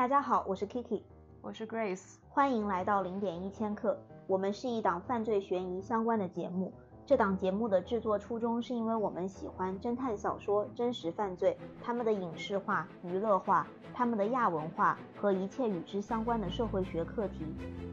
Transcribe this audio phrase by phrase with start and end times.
[0.00, 1.02] 大家好，我是 Kiki，
[1.42, 3.94] 我是 Grace，欢迎来到零点一千克。
[4.26, 6.72] 我们是一档犯罪悬疑相关的节目。
[7.04, 17.44] 这档节目的制作初衷是因为我们喜欢侦探小说、真实犯罪，他们的影视化、娱乐化，他们的亚文化和一切与之相关的社会学课题。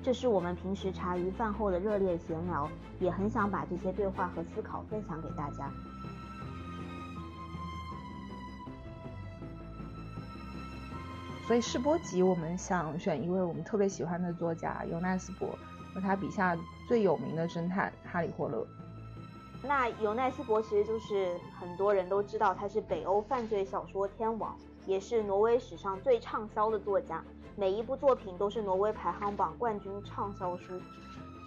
[0.02, 2.70] 这是我们平时茶余饭后的热烈闲聊，
[3.02, 5.70] 也很想把这些对话和思考分享给大家。
[11.48, 15.58] 所以试播集，我们想选一位我们特别喜欢的作家尤奈斯伯
[15.94, 16.58] 和他笔下
[16.90, 18.68] 最有名的侦探哈利霍勒。
[19.64, 27.24] 那尤奈斯伯其实就是很多人都知道他是北欧犯罪小说天王，也是挪威史上最畅销的作家，
[27.56, 30.74] 每一部作品都是挪威排行榜冠军畅销书。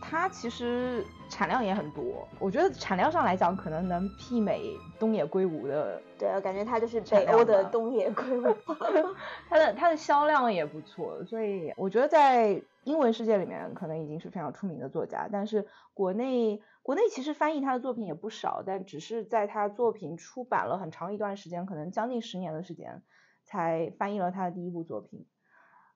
[0.00, 6.00] 它其实产量也很多，我觉得产量上来讲，可能能媲美东野圭吾的。
[6.18, 8.56] 对我，感觉它就是北欧的东野圭吾。
[9.48, 15.28] 它的它的销量也不错，所以我觉得在英文世界里面，可能已经是非常出名的作家。
[15.30, 23.02] 但是国内国内其实翻译他的作品也不少，但只是在他作品出版了很长一段时间，可能将近十年的时间，
[23.44, 25.26] 才翻译了他的第一部作品。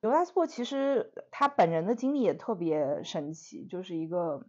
[0.05, 4.44] 尤莱斯珀其实他本人的经历也特别神奇，就是一个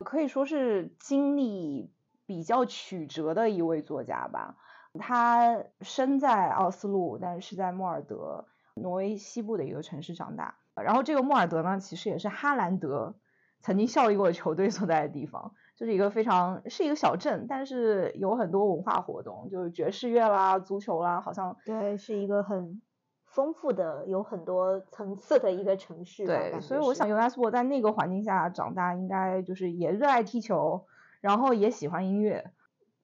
[0.00, 1.90] 可以说是经历
[2.26, 4.58] 比较曲折的一位作家吧。
[4.98, 10.56] 他生在奥斯陆，但是在莫尔德，挪威西部的一个城市长大。
[10.74, 13.14] 然后这个莫尔德呢，其实也是哈兰德
[13.60, 22.82] 曾经效力过的球队所在的地方，就是一个非常是一个小镇，但是有很多文化活动，就是爵士乐啦、足球啦，好像对，是一个很。
[23.30, 30.84] 丰富的有很多层次的一个城市，对，所以我想尤拉斯伯在那个环境下长大，应该就是也热爱踢球，
[31.20, 32.50] 然后也喜欢音乐，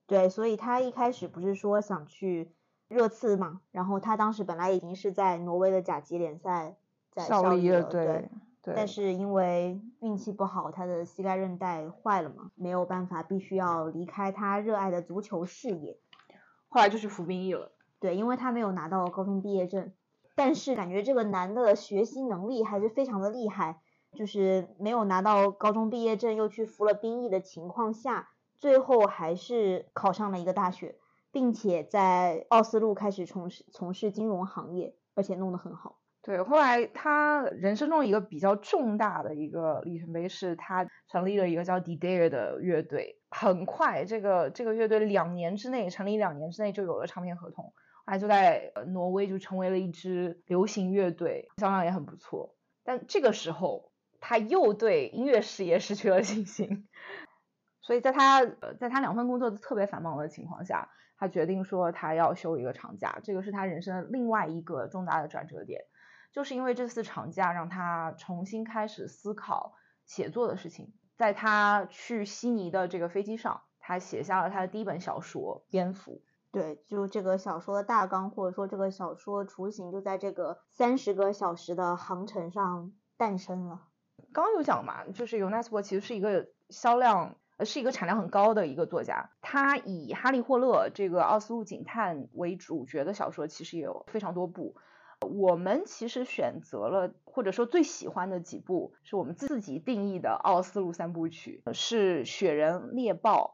[0.08, 2.50] 对，所以他一开始不是说想去
[2.88, 6.74] 热刺嘛，然后他当时本来已经是在挪威的甲级联赛
[7.12, 8.28] 在效力了，对，
[8.74, 16.00] 但是因为运气不好，他的膝盖韧带坏了嘛，没有办法，必须要离开他热爱的足球事业，
[16.68, 17.70] 后来就是服兵役了，
[18.00, 19.92] 对，因为他没有拿到高中毕业证。
[20.36, 23.80] 但是感觉这个男的学习能力还是非常的厉害，
[24.12, 30.96] 就是没有拿到高中毕业证又去服了兵役的情况下，最后还是考上了一个大学，
[31.32, 35.98] 并且在奥斯陆开始从事从事金融行业，而且弄得很好。
[36.22, 47.72] 对，后来他人生中一个比较重大的一个里程碑是他成立了一个叫 D Dare 的乐队，很快这个这个乐队两年之内成立两年之内就有了唱片合同。
[48.06, 52.54] 他就在挪威就成为了一支流行乐队，销量也很不错。
[52.84, 53.90] 但这个时候，
[54.20, 56.88] 他又对音乐事业失去了信心。
[57.82, 63.18] 所以在他呃在他两份工作都特别繁忙的情况下，他决定说他要休一个长假。
[63.22, 65.82] 这个是他人生的另外一个重大的转折点，
[66.32, 69.74] 就是因为这次长假让他重新开始思考
[70.04, 70.94] 写作的事情。
[71.16, 76.22] 在他去悉尼的这个飞机上，他写下了他的第一本小说《蝙蝠》。
[76.56, 83.82] 对，就这个小说的大纲，或者说这个小说雏形，就在这个三十个小时的航程上诞生了。
[84.32, 89.32] 刚有讲嘛，就是尤纳斯伯其实是一个销量，呃，是一个产量很高的一个作家。
[89.42, 94.76] 他以哈利霍勒这个奥斯陆警探为主角的小说，其实也有非常多部。
[95.20, 103.52] 我们其实选择了，或者说最喜欢的几部，是我们自己定义的奥斯陆三部曲，是《雪人猎豹》。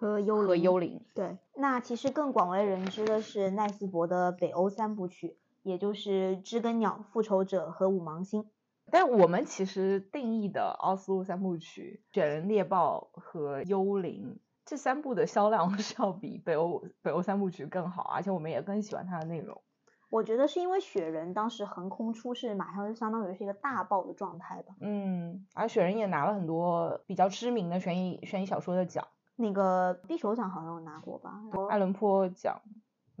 [0.00, 8.44] 和幽和幽灵，对，那其实更广为人知的是奈斯伯的北欧三部曲，也就是《知更鸟》《复仇者》和《五芒星》。
[8.90, 19.60] 但我们其实定义的奥斯陆三部曲，《雪人猎豹》和《幽灵》这三部的销量 是要比北欧北欧三部曲更好，而且我们也更喜欢它的内容。
[20.08, 24.74] 我觉得是因为雪人当时横空出世，马上就相当于是一个大爆的状态吧。
[24.80, 29.06] 嗯，而雪人也拿了很多比较知名的悬疑悬疑小说的奖。
[29.40, 31.40] 那个匕首奖好像有拿过吧？
[31.70, 32.60] 爱伦坡奖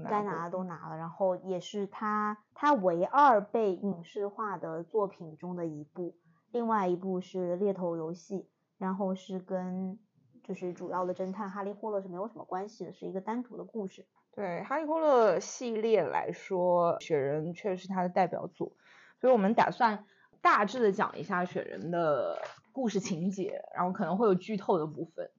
[0.08, 6.14] 该拿的都拿了，然后也是他他唯二被影视化的作品中的一部。
[6.52, 9.98] 另外一部是猎头游戏，然后是跟
[10.42, 14.06] 就是主要的侦探哈利霍勒是没有什么关系的，是一个单独的故事。
[14.32, 18.72] 对哈利波特系列来说，雪人确实是他的代表作，
[19.20, 20.04] 所以我们打算
[20.40, 22.40] 大致的讲一下雪人的
[22.72, 25.30] 故事情节，然后可能会有剧透的部分。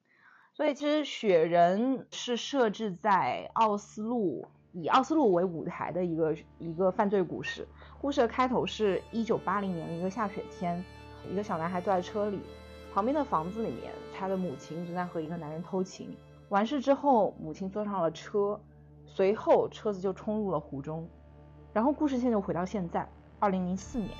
[0.53, 7.65] 所以其实雪人是设置在奥斯陆，以奥斯陆为舞台的一个一个犯罪故事。
[8.01, 10.83] 故事的开头是一九八零年的一个下雪天，
[11.29, 12.41] 一个小男孩坐在车里，
[12.93, 16.15] 旁边的房子里面，他的母亲正在和一个男人偷情。
[16.49, 18.59] 完事之后，母亲坐上了车，
[19.05, 21.07] 随后车子就冲入了湖中。
[21.71, 23.07] 然后故事线就回到现在，
[23.39, 24.11] 二零零四年。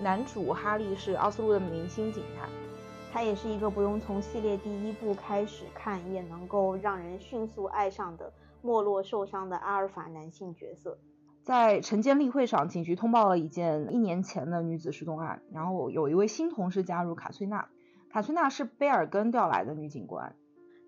[0.00, 2.48] 男主哈利是奥斯陆的明星警探，
[3.10, 8.32] 他也是一个不用从系列第一部开始看也能够让人迅速爱上的
[8.62, 10.98] 没落受伤的阿尔法男性角色。
[11.42, 17.68] 在晨间例会上，警局通报了一件一年前的女子失踪案，然后有一位新同事加入卡翠娜。
[18.10, 20.36] 卡翠娜是贝尔根调来的女警官，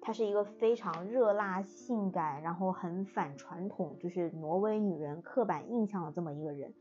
[0.03, 6.75] 她是一个非常热辣、性感，然后很反传统，就是挪威女人刻板印象的这么一个人。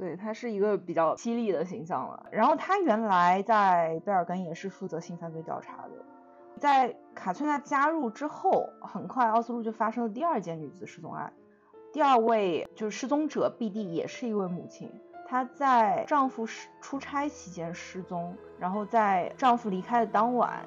[0.00, 2.24] 对，她是一个比较犀利的形象了。
[2.32, 5.90] 然后她原来在贝尔根也是负责性犯罪调查的。
[6.58, 11.30] 在卡翠娜加入之后，很快奥斯陆就发生了第二件女子失踪案。
[11.92, 14.90] 第二位就是失踪者 B.D，也是一位母亲。
[15.28, 20.64] 她在丈夫出出差期间失踪，然后在丈夫离开的当晚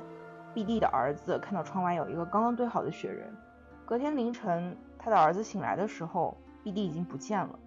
[0.53, 3.35] ，B.D 的儿子看到窗外有一个刚刚堆好的雪人。
[3.83, 7.59] 隔天凌晨，他的儿子醒来的时候，B.D 已经不见了。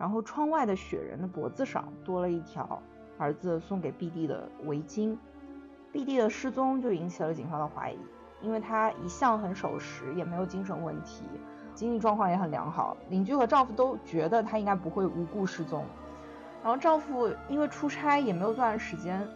[0.00, 2.82] 然后窗外的雪人的脖子上多了一条
[3.18, 5.14] 儿子送给 B.D 的围巾。
[5.92, 7.98] B.D 的失踪就引起了警方的怀疑，
[8.40, 11.24] 因为她一向很守时，也没有精神问题，
[11.74, 15.84] 经济状况也很良好，邻居和丈夫都觉得她应该不会无故失踪。
[16.62, 19.28] 然后丈夫因为出差也没有作案时间，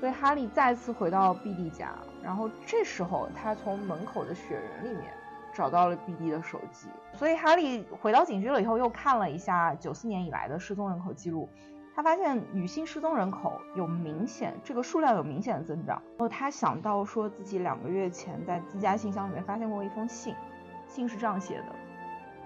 [0.00, 1.94] 所以哈利再次回到 B.D 家。
[2.22, 5.12] 然后这时候他从门口的雪人里面
[5.58, 6.88] 找到了 B.D 的手机。
[7.14, 11.48] 所以哈利回到警局了以后，又看了一下九四年以来的失踪人口记录，
[11.96, 16.00] 他发现女性失踪人口有明显这个数量有明显的增长。
[16.10, 20.32] 然后他想到说自己两个月前在自家信箱里面发现过一封信，
[20.86, 21.74] 信是这样写的：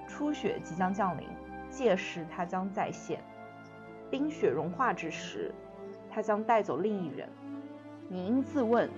[0.09, 1.29] 初雪即将降临，
[1.69, 3.23] 届时他将再现。
[4.11, 5.55] 冰雪融化之时，
[6.11, 7.29] 他将带走另一人。
[8.09, 8.89] 你应自问：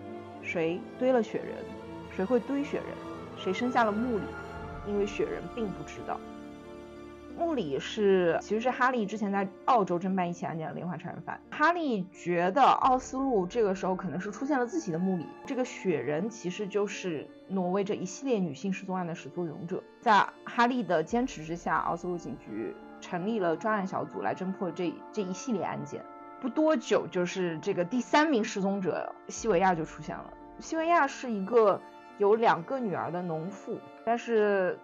[0.40, 1.56] 谁堆了雪人？
[2.14, 3.13] 谁会堆雪人？
[3.36, 4.24] 谁生下了穆里？
[4.86, 6.18] 因为雪人并不知道。
[7.36, 11.40] 穆里是其实是哈利之前在澳洲侦办一起案件的连环杀人犯。
[11.50, 15.26] 哈利觉得奥斯陆这个时候可能是出现了自己的穆里。
[15.44, 19.82] 这个雪人其实就是挪威这一系列女性失踪案的始作俑者。
[20.00, 22.74] 在哈利的坚持之下，奥斯陆警局。
[23.00, 26.02] 成立了专案小组来侦破这这一系列案件，
[26.40, 30.32] 不多久，就是这个第三名失踪者西维亚就出现了。
[30.58, 31.78] 西维亚是一个
[32.18, 34.78] 有两个女儿的农妇，但是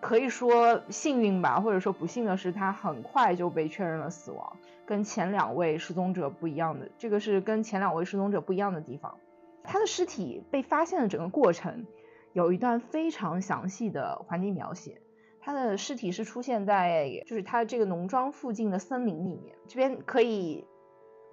[0.00, 4.56] 可以说幸运吧，或者说不幸的是，她很快就被确认了死亡。
[4.86, 9.18] 跟前两位失踪者不一样的，这个是跟前两位失踪者不一样的地方。
[9.62, 11.86] 她的尸体被发现的整个过程，
[12.32, 15.00] 有一段非常详细的环境描写。
[15.42, 19.56] 他的尸体是出现在就是他这个农庄附近的森林里面。
[19.66, 20.66] 这边可以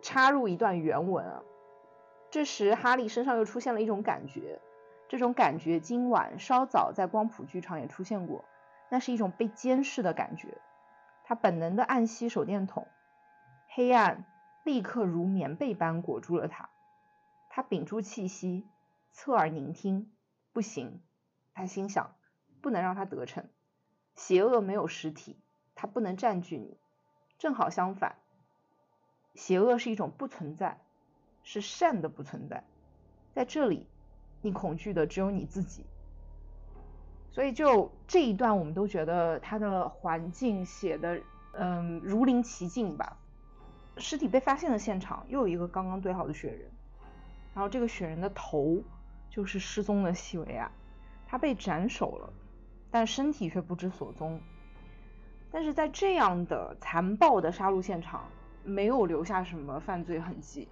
[0.01, 1.44] 插入一段原文啊。
[2.31, 4.60] 这时哈利身上又出现了一种感觉，
[5.09, 8.45] 这种感觉今晚稍早在光谱剧场也出现过，
[8.89, 10.57] 那是一种被监视的感觉。
[11.24, 12.88] 他本能的按熄手电筒，
[13.68, 14.25] 黑暗
[14.63, 16.69] 立刻如棉被般裹住了他。
[17.50, 18.68] 他屏住气息，
[19.12, 20.12] 侧耳聆听。
[20.54, 21.04] 不行，
[21.54, 22.15] 他心想，
[22.62, 23.48] 不能让他得逞。
[24.15, 25.39] 邪恶没有实体，
[25.75, 26.80] 它不能占据你。
[27.38, 28.15] 正好相反，
[29.36, 30.80] 邪恶是一种不存在，
[31.44, 32.63] 是善的不存在。
[33.36, 33.86] 在这里，
[34.42, 35.86] 你恐惧的只有你自己。
[37.31, 41.22] 所以，就这一段，我们都觉得他的环境写的，
[41.54, 43.18] 嗯，如临其境吧。
[43.97, 46.71] 尸体被发现的现场又有一个刚刚堆好的雪人，
[47.54, 48.81] 然后这个雪人的头
[49.30, 50.71] 就是失踪的西维亚，
[51.28, 52.33] 他被斩首了。
[52.90, 54.40] 但身体却不知所踪。
[55.52, 58.23] 但是在这样的残暴的杀戮现场，
[58.64, 60.68] 没有留下什么犯罪痕迹。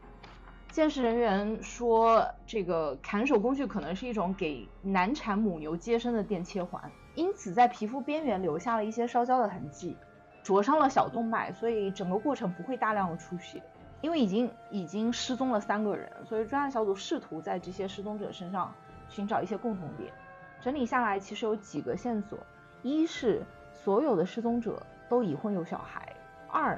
[0.75, 9.96] 鉴识人员说，这个砍手工具可能是一种给难产母牛接生的电切环，因此在皮肤边缘留下了一些烧焦的痕迹，
[10.44, 13.63] 灼伤了小动脉，所以整个过程不会大量的出血。
[14.01, 18.75] 因为已经已经失踪了三个人，所以专案小组试图在这些失踪者身上
[19.08, 20.12] 寻找一些共同点。
[20.60, 22.38] 整理下来，其实有几个线索：
[22.82, 23.41] 一是
[23.72, 26.01] 所有的失踪者都已婚有小孩；
[26.50, 26.77] 二，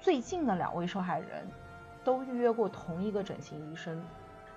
[0.00, 1.46] 最近的两位受害人
[2.06, 3.98] 都预约过同一个整形医生；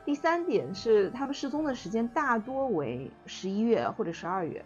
[0.05, 4.63] 第三点是他们失踪的时间大多为十一月或者十二月，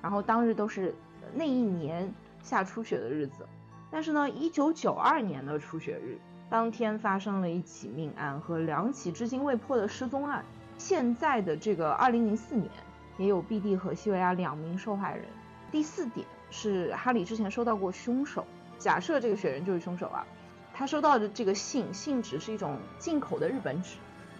[0.00, 0.94] 然后当日都是
[1.34, 2.10] 那一年
[2.42, 3.46] 下初雪的日子。
[3.90, 10.42] 但是呢，一九九二年的初雪日当天发生了一起命案和两起至今未破的失踪案。
[10.78, 12.70] 现在的这个二零零四年。
[13.18, 15.26] 也有 B.D 和西维亚两名受害人。
[15.70, 18.44] 第四点是哈里之前收到过凶手，
[18.78, 20.26] 假设这个雪人就是凶手啊。
[20.74, 23.98] 他收到的这个信，信纸是一种进口的日本纸，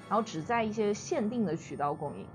[0.08, 2.26] 然后只在一些限定的渠道供应。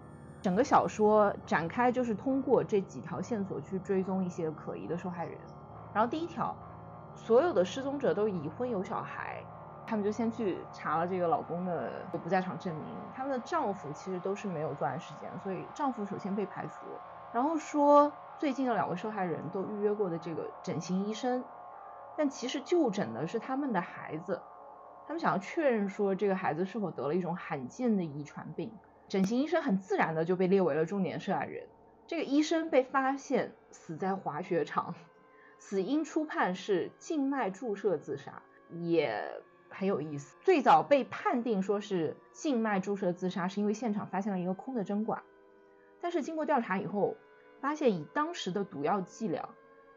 [0.41, 5.37] 整个小说展开就是通过这几条线索去追踪一些可疑的受害人。
[5.93, 6.55] 然后第一条，
[7.15, 9.43] 所有的失踪者都已婚有小孩，
[9.85, 12.85] 他们就先去查了这个老公的不在场证明，
[13.15, 16.85] 他们的丈夫其实都是没有作案时间，所以丈夫首先被排除，
[17.33, 21.43] 然后说最近的两位受害人都预约过的这个整形医生，
[22.17, 24.41] 但其实就诊的是他们的孩子，
[25.05, 28.74] 他们想要确认说这个孩子是否得了一种罕见的遗传病，
[29.07, 31.67] 整形医生很自然的就被列为了重点涉案人。
[32.07, 34.95] 这个医生被发现死在滑雪场，
[35.59, 40.38] 死因初判是静脉注射自杀，也很有意思。
[40.41, 45.21] 最早被判定说是静脉注射自杀，是因为现场发现了一个空的针管，
[46.01, 47.15] 但是经过调查以后，
[47.59, 49.50] 发现以当时的毒药剂量，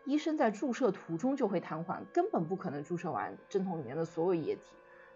[0.04, 4.62] 医生在注射途中就会瘫痪，根本不可能注射完针筒里面的所有液体，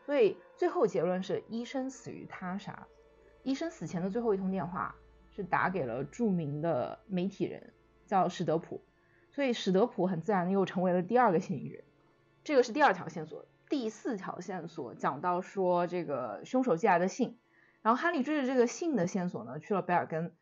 [0.04, 2.86] 所以最后结论是医生死于他杀。
[3.42, 4.94] 医生死前的最后一通电话。
[5.36, 7.72] 是打给了著名的媒体人，
[8.06, 8.80] 叫史德普，
[9.32, 11.82] 所以史德普很自然的又成为了第二个嫌疑人。
[12.44, 17.36] 这个是第二条线索，第四条线索讲到说这个凶手寄来的信，
[17.82, 20.32] 然后哈利追着这个信的线索呢，去了贝尔根，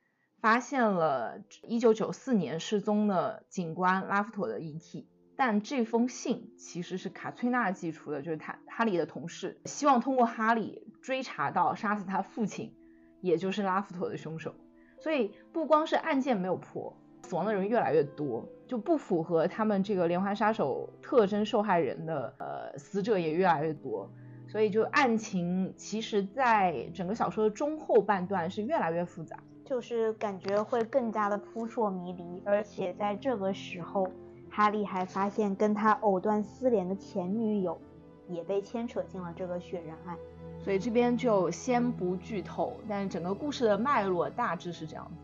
[0.42, 5.06] 发现了1994年失踪的警官拉夫妥的遗体，
[5.36, 12.74] 但这封信其实是卡崔娜寄出的，就是他哈利的同事，希望通过哈利追查到杀死他父亲，
[13.20, 14.52] 也就是拉夫妥的凶手。
[14.98, 24.10] 所以不光是案件没有破，死亡的人越来越多，就不符合他们这个连环杀手特征受害人的呃死者也越来越多，
[24.48, 34.06] 所以就案情其实在整个小说的中后半段是越来越复杂，就是感觉会更加的扑朔迷离，而且在这个时候，
[34.50, 37.80] 哈利还发现跟他藕断丝连的前女友
[38.28, 40.16] 也被牵扯进了这个血人案。
[40.58, 45.14] 所以这边就先不剧透，但整个故事的脉络大致是这样子。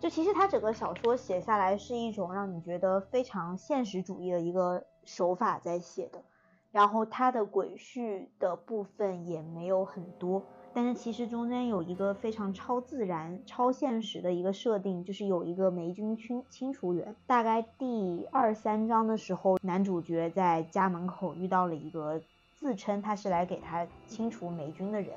[0.00, 6.22] 就其实他整个小说写下来是一种让你觉得非常现实主义的一个手法在写的，
[6.70, 10.42] 然后它的轨序的部分也没有很多，
[10.74, 17.14] 但是其实中间有一个非常超自然、超现实的一个设定，就是有一个霉菌清清除员。
[17.26, 22.20] 大概第二三章的时候，男主角在家门口遇到了一个。
[22.56, 25.12] 自称他是来给他清除霉菌的人。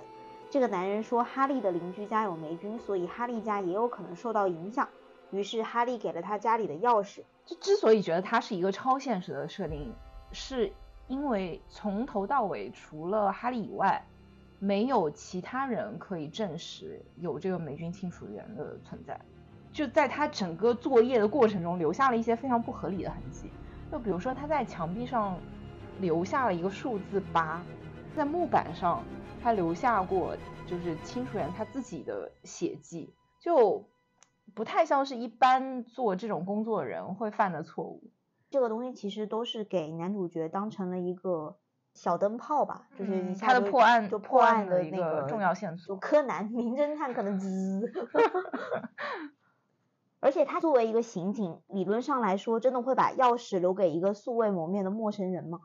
[0.49, 4.89] 这个男人说哈利的邻居家有霉菌，所以哈利家也有可能受到影响。
[5.31, 7.21] 于是哈利给了他家里的钥匙。
[7.45, 9.93] 这之所以觉得它是一个超现实的设定，
[10.33, 10.73] 是
[11.07, 14.03] 因为从头到尾除了哈利以外，
[14.59, 19.19] 没有其他人可以证实有这个霉菌清除员的存在。
[19.71, 23.49] 就在他整个作业的过程中，留下了一些非常不合理的痕迹。
[23.91, 25.37] 就比如说他在墙壁上。
[25.99, 27.59] 留下了一个数字八，
[28.15, 29.03] 在木板上，
[29.41, 30.37] 他留下过
[30.67, 33.83] 就是清除员他自己的血迹，就
[34.53, 38.03] 不太像是一般做这种工作的人会犯的错误。
[38.51, 41.57] 这个东西其实都是给男主角当成了一个
[41.97, 45.95] 小灯泡吧，就是他的破案就破案的那个重要线索。
[45.95, 47.91] 就柯南名侦探可能滋，
[50.21, 55.61] 而且他作为一个刑警，理论上来说，真的会把钥匙留给一个素未谋面的陌生人吗？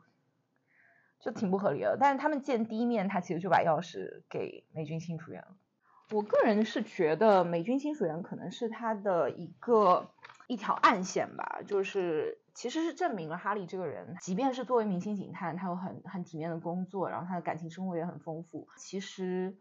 [1.19, 5.49] 就挺不合理的，但是他们见第一面，他其实就把钥匙给美军清除员了。
[6.11, 10.09] 我个人是觉得美军清楚员可能是他的一个
[10.47, 19.57] 一条暗线吧，就是其实是证明了哈利这个人，即便是作为明星警探，他有很很体面的工作，然后他的感情生活也很丰富，其实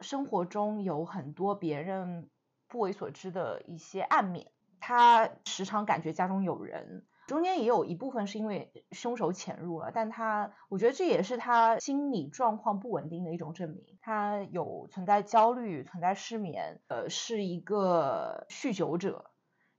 [0.00, 2.28] 生活中有很多别人
[2.68, 4.50] 不为所知的一些暗面，
[4.80, 7.06] 他时常感觉家中有人。
[7.26, 13.96] 中间也有一部分是因为凶手潜入了，但他我觉得这也是他心理状况不稳定的一种证明。
[14.02, 19.30] 他有存在焦虑，存在失眠，呃，是一个酗酒者，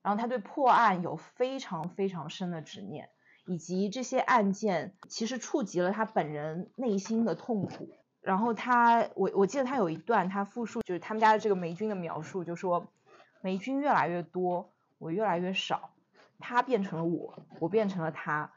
[0.06, 3.10] 然后他对破案有非常非常深的执念，
[3.48, 7.90] 以及这些案件其实触及了他本人内心的痛苦。
[8.22, 12.94] 然后他，我我记得他有一段他复述就是他们家的这个霉菌的描述，就说
[13.42, 15.90] 霉菌越来越多，我越来越少。
[16.38, 18.52] 他变成了我，我变成了他。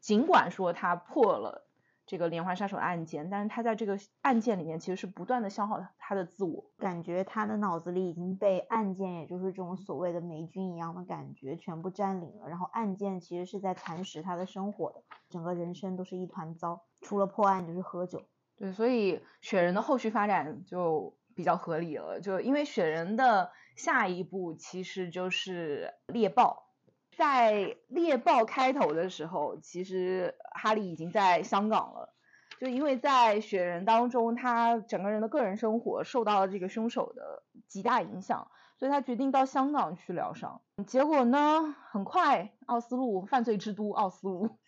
[0.00, 1.66] 尽管说他破了
[2.10, 6.64] 这个连环杀手案件，但是他在这个案件里面其实是不断的消耗他的自我。
[6.76, 12.48] 感觉他的脑子里已经被案件，也就是这种所谓的霉菌一样的感觉全部占领了。
[12.48, 16.82] 然后案件其实是在蚕食他的生活的，整个人生都是一团糟。
[17.00, 18.24] 除了破案就是喝酒。
[18.56, 26.69] 对，所以雪人的后续发展就比较合理了，就因为雪人的下一步其实就是猎豹。
[27.16, 32.14] 在猎豹开头的时候，其实哈利已经在香港了。
[32.58, 40.60] 就因为在雪人当中，他整个人的个人生活受到了这个凶手的极大影响，所以他决定到香港去疗伤。
[40.86, 44.58] 结果呢，很快奥斯陆犯罪之都奥斯陆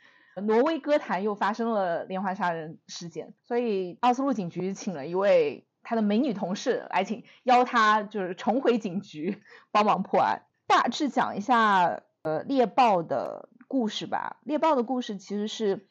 [0.42, 10.46] 挪威歌坛又发生了连环杀人事件，所以奥斯陆警局请了一位他的美女同事来请邀他就是重回警局帮忙破案。
[10.66, 14.38] 大致讲一下呃猎豹的故事吧。
[14.42, 15.86] 猎豹的故事其实是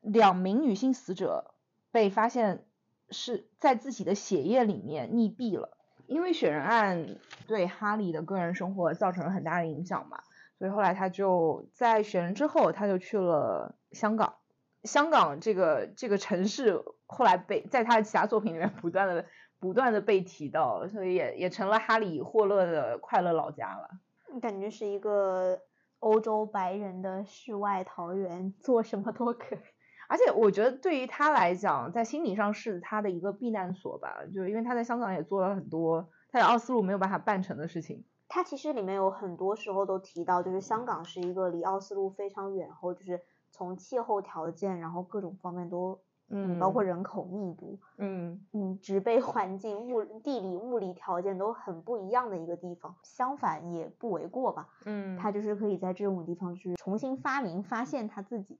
[0.00, 1.54] 两名女性死者
[1.90, 2.64] 被发现
[3.10, 5.76] 是在自己的血液里面溺毙了。
[6.06, 10.20] 因为雪人案对哈利的个人生活造成了很大的影响嘛，
[10.58, 14.34] 所以后来他就在雪人之后，他就去了香港。
[14.82, 19.24] 香港这个这个城市后来被在他的其他作品里面不断的
[19.60, 23.90] 不断的被提到，所以也也成了哈利霍勒的快乐老家了。
[24.38, 25.60] 感觉是一个
[25.98, 29.58] 欧洲白人的世外桃源，做什么都可以。
[30.08, 38.04] 而且我觉得对于他来讲，在心理上是他的一个避难所吧，就是因为他在香港也做了很多他在奥斯陆没有办法办成的事情。
[38.28, 43.20] 他其实里面有很多时候都提到，就是香港是一个离奥斯陆非常远，然后就是
[43.50, 52.96] 从气候条件，然后各种方面都，嗯，包括人口密度，嗯嗯，植被环境、物地理物理条件都很不一样的一个地方。
[53.02, 58.58] 相反也不为过吧，嗯，他就是可以在这种地方去重新发明、发现他自己。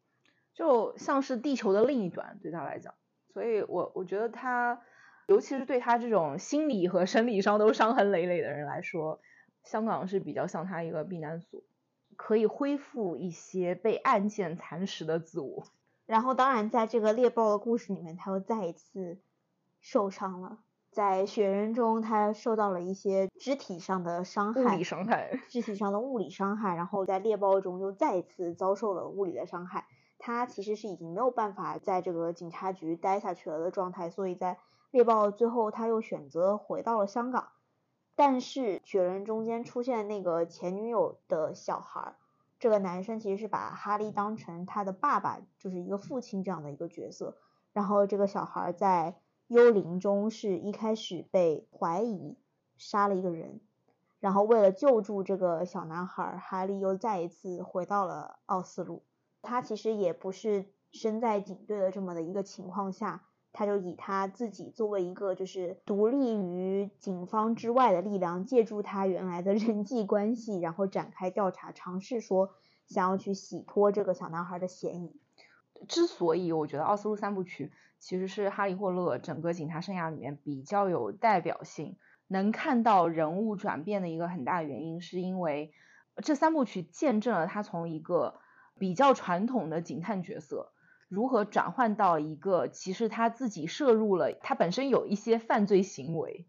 [0.53, 2.93] 就像是地球的另一端，对他来讲，
[3.33, 4.83] 所以我我觉得他，
[5.29, 9.21] 尤其是对他这种心理和生理上都伤痕累累的人来说，
[9.63, 11.63] 香港是比较像他一个避难所，
[12.17, 15.69] 可以恢复一些被案件蚕食的自我。
[16.11, 19.21] 然后，当然在这个猎豹的故事里面，他又再一次
[19.81, 20.59] 受伤了，
[20.91, 29.87] 在雪人中，他受到了一些肢体上的伤害，物理伤害，肢体上的物理伤害，然后在猎豹中又再一次遭受了物理的伤害。
[30.19, 34.59] 他其实是已经没有办法在这个警察局待下去了的状态，所以在
[34.91, 37.51] 猎豹最后他又选择回到了香港。
[38.17, 42.17] 但是雪人中间出现那个前女友的小孩，
[42.61, 47.39] 这个男生其实是把哈利当成他的爸爸，就是一个父亲这样的一个角色。
[47.73, 52.37] 然后这个小孩在幽灵中是一开始被怀疑
[52.77, 53.61] 杀了一个人，
[54.19, 59.05] 然后为了救助这个小男孩，哈利又再一次回到了奥斯陆。
[59.41, 72.55] 他其实也不是身在警队的这么的一个情况下，他就以他自己作为一个就是独立于警方之外的力量，借助他原来的人际关系，然后展开调查，尝试说
[72.87, 75.21] 想要去洗脱这个小男孩的嫌疑。
[75.89, 77.67] 之所以我觉得《奥斯陆三部曲》
[77.99, 81.97] 其实是哈利霍勒整个警察生涯里面比较有代表性，
[82.29, 85.73] 能看到人物转变的一个很大原因，是因为
[86.17, 88.41] 这三部曲见证了他从一个。
[88.79, 90.73] 比较传统的警探角色，
[91.11, 96.47] 如何转换到一个其实他自己摄入了，他本身有一些犯罪行为，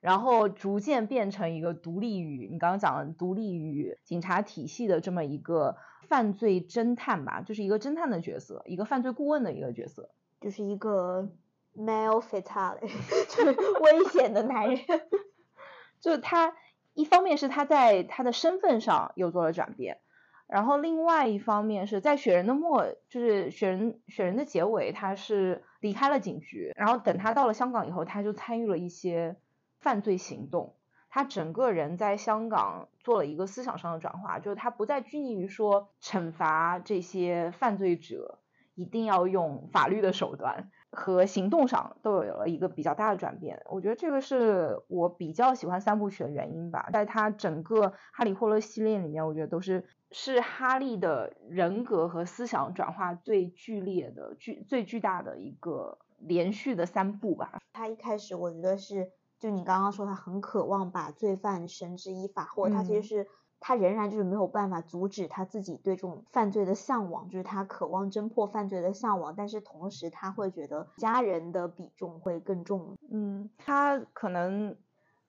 [0.00, 5.76] 然后逐渐变成一个独立于你刚刚讲的独立于警察体系的这么一个
[6.08, 10.10] 犯罪侦探吧，就是一个侦探的角色，一个犯罪顾问的一个角色，
[10.40, 11.30] 就是一个
[11.76, 12.80] male fatale，
[13.28, 14.84] 就是危险的男人。
[16.02, 16.56] 就他
[16.94, 20.00] 一方面是他在他的身份上又做了转变。
[20.52, 26.70] 然后另外一方面是在雪人的末，就是雪人雪人的结尾，他是离开了警局。
[26.76, 29.36] 然后等他到了香港以后，他就参与了一些
[29.80, 30.74] 犯罪行动。
[31.08, 38.38] 他整个人在香港做了一个思想上的转化，就是他不再拘泥于说惩罚这些犯罪者，
[38.74, 40.70] 一定要用法律的手段。
[40.94, 46.90] 和行动上都有了一个比较大的转变，我觉得这个是我比较喜欢三部曲的原因吧。
[46.92, 57.58] 在他整个哈利霍勒系列里面，我觉得都是是哈利的人格和思想转化最剧烈的、巨最巨大的一个连续的三部吧。
[57.72, 63.26] 他一开始我觉得是，就你刚刚说他很渴望把罪犯绳之以法，或者他其实是。
[63.64, 72.96] 他仍然就是没有办法阻止他自己对这种犯罪的向往，就是他渴望侦破犯罪的向往，但是同时他会觉得家人的比重会更重。
[73.08, 74.76] 嗯，他可能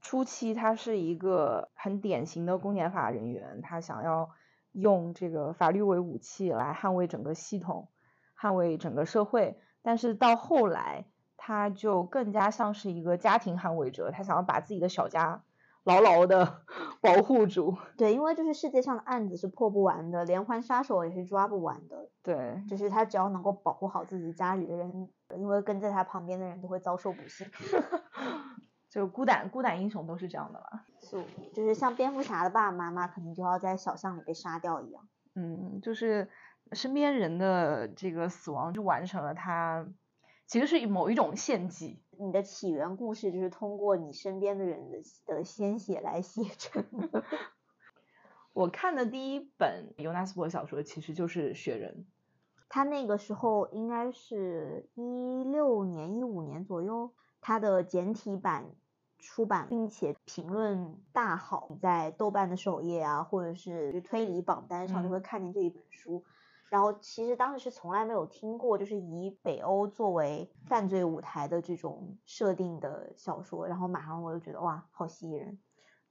[0.02, 4.32] 初期他是一个很典型的公检法人员，他想要
[4.72, 7.90] 用这个法律为武器来捍卫整个系统，
[8.36, 11.06] 捍卫整个社会，但是到后来
[11.38, 15.44] 他就更加像是一个家庭捍卫者，他想要把自己的小家。
[15.84, 16.62] 牢牢的
[17.02, 27.46] 保护住，对，因为就是世界上的案子是破不完的，连环杀手也是抓不完的，对，就是他只要能够保护好自己家里的人，因为跟在他旁边的人都会遭受不幸，
[28.90, 36.30] 就孤胆孤胆英雄都是这样的吧，是，就是像蝙蝠侠的爸爸妈妈可能就要在小巷里被杀掉一样，嗯，就是
[36.72, 39.86] 身边人的这个死亡就完成了他。
[40.46, 46.86] 其实是某一种献祭，你的起源故事就是通过你身边的人的的鲜血来写成。
[48.54, 52.06] 我看的第一本尤纳斯伯小说其实就是《雪人》，
[52.70, 58.76] 他那个时候应该是一六年、一五年左右，他的简体版
[59.18, 66.24] 出版，并且评论大好，在豆瓣的首页啊，或者是推理榜单上，就会看见这一本书。
[66.74, 75.60] 然后其实当时是从来没有听过，就是以北欧作为犯罪舞台的这种设定的小说，然后马上我就觉得哇，好吸引人。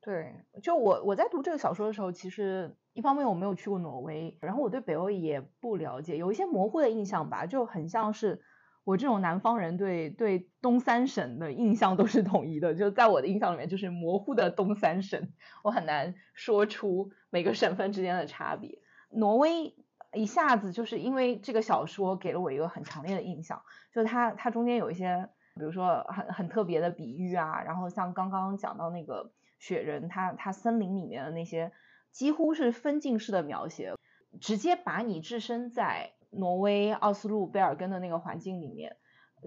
[0.01, 8.41] 对，就我我在读这个小说的时候，其实一方面我没有去过挪威，然后我对北欧也不了解，有一些模糊的印象吧，就很像是
[8.85, 15.33] 我这种南方人对对东三省的印象都是统一的，就在我的印象里面就是模糊的东三省，
[15.65, 18.79] 我很难说出每个省份之间的差别。
[19.11, 19.75] 挪威。
[20.15, 31.73] 一下子就是因为这个小说给了我一个很强烈的印象，就它它中间有一些，比如说很很特别的比喻啊，然后像刚刚讲到那个雪人，他他森林里面的那些
[32.11, 33.95] 几乎是分镜式的描写，
[34.41, 38.97] 直接把你置身在挪威奥斯陆贝尔根的那个环境里面，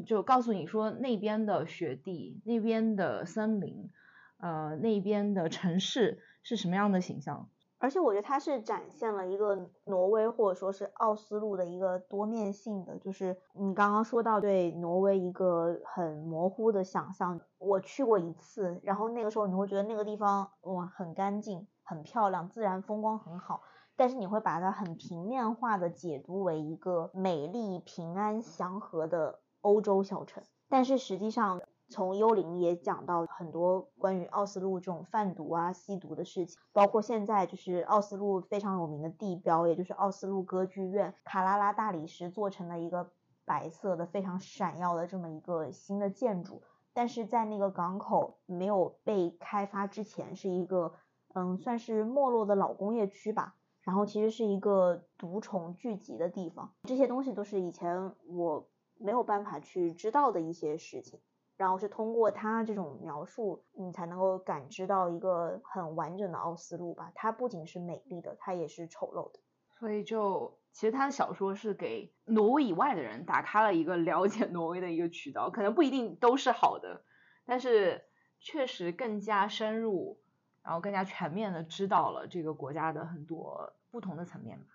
[0.05, 3.91] 就告诉你说那边的雪地、那边的森林，
[4.37, 7.49] 呃，那边的城市是什么样的形象。
[7.85, 23.61] 而且我觉得它是展现了一个挪威或者说是奥斯陆的一个多面性的，就是你刚刚说到对挪威一个很模糊的想象，我去过一次，然后那个时候你会觉得那个地方哇很干净、很漂亮，自然风光很好，
[23.95, 31.61] 但是你会把它很平面化的解读为一个美丽、平安、祥和的欧洲小城，但是实际上。
[31.87, 43.11] 从幽灵也讲到很多关于奥斯陆这种贩毒啊、吸毒的事情，包括现在就是奥斯陆非常有名的地标，也就是奥斯陆歌剧院，卡拉拉大理石做成了一个
[43.45, 50.93] 白色的非常闪耀的这么一个新的建筑，但是在那个港口没有被开发之前，是一个
[51.33, 58.67] 嗯算是没落的老工业区吧，然后其实是一个毒虫聚集的地方，这些东西都是以前我
[58.97, 61.19] 没有办法去知道的一些事情。
[61.57, 67.11] 然后是通过他这种描述，你才能够感知到一个很完整的奥斯陆吧。
[67.15, 69.39] 它不仅是美丽的，它也是丑陋的。
[69.79, 77.03] 所以就其实他的小说是给挪威以外的人打开了一个了解挪威的一个渠道，可能不一定都是好的，
[77.45, 78.03] 但是
[78.39, 80.19] 确实更加深入，
[80.61, 84.65] 然后更加全面的知道了这个国家的很多不同的层面吧。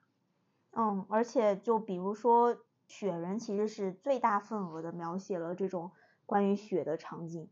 [0.72, 5.90] 嗯，而且就比如说雪人，其实是最大份额的描写了这种。
[6.30, 7.50] 关于雪的场景，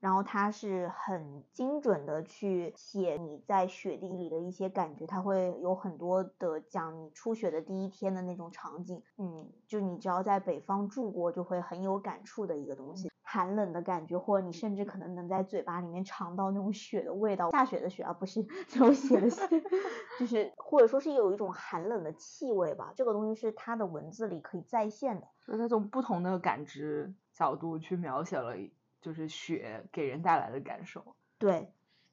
[0.00, 19.42] 然后他是很精准的去写你在雪地里的一些感觉，他会有很多的讲你初雪的第一天的那种场景，嗯，就你只要在北方住过，就会很有感触的一个东西，寒冷的感觉，或者你甚至可能能在嘴巴里面尝到那种雪的味道，下雪的雪而不是这种雪的雪，
[20.18, 27.14] 就是或者说是有一种寒冷的气味吧，这个东西是它的文字里可以再现的，就是那种不同的感知。
[27.34, 28.56] 角度去描写了，
[29.00, 31.14] 就是雪给人带来的感受。
[31.38, 31.72] 对，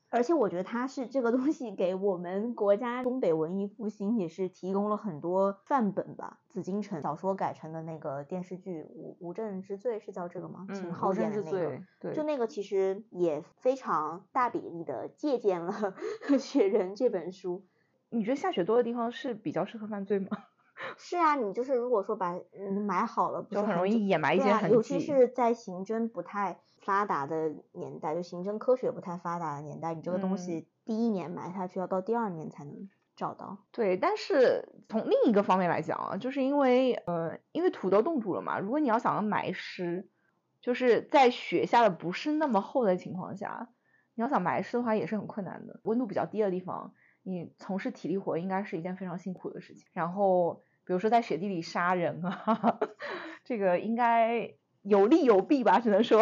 [0.10, 6.40] 而且我觉得它是这个东西给我们国家东北文艺复兴也是提供了很多范本吧。
[6.50, 10.66] 紫禁城小说改成的那个电视剧《无无证之罪》是叫这个吗？
[10.74, 15.94] 秦昊演的那个，对，就那个其实也非常大比例的借鉴了
[16.38, 17.66] 《雪人》这本书。
[18.10, 20.28] 你觉得下雪多的地方是比较适合犯罪吗？
[20.98, 24.76] 是啊，你就是如果说把嗯埋好了，就很容易掩埋一些痕迹。
[24.76, 33.58] 尤其是在刑侦不太发达的年代，就刑侦科学不太发达的年代，你这个东西第一年埋下去，要到第二年才能找到。
[33.72, 40.08] 对，但是从另一个方面来讲啊，就是因为呃，因为土都冻住了嘛，如果你要想要埋尸，
[40.62, 43.70] 就是在雪下的不是那么厚的情况下，
[44.14, 45.80] 你要想埋尸的话也是很困难的。
[45.84, 46.94] 温度比较低的地方。
[47.28, 52.80] 你从事体力活应该是一件非常辛苦的事情，然后比如说在雪地里杀人啊，
[53.44, 56.22] 这个应该有利有弊吧，只能说。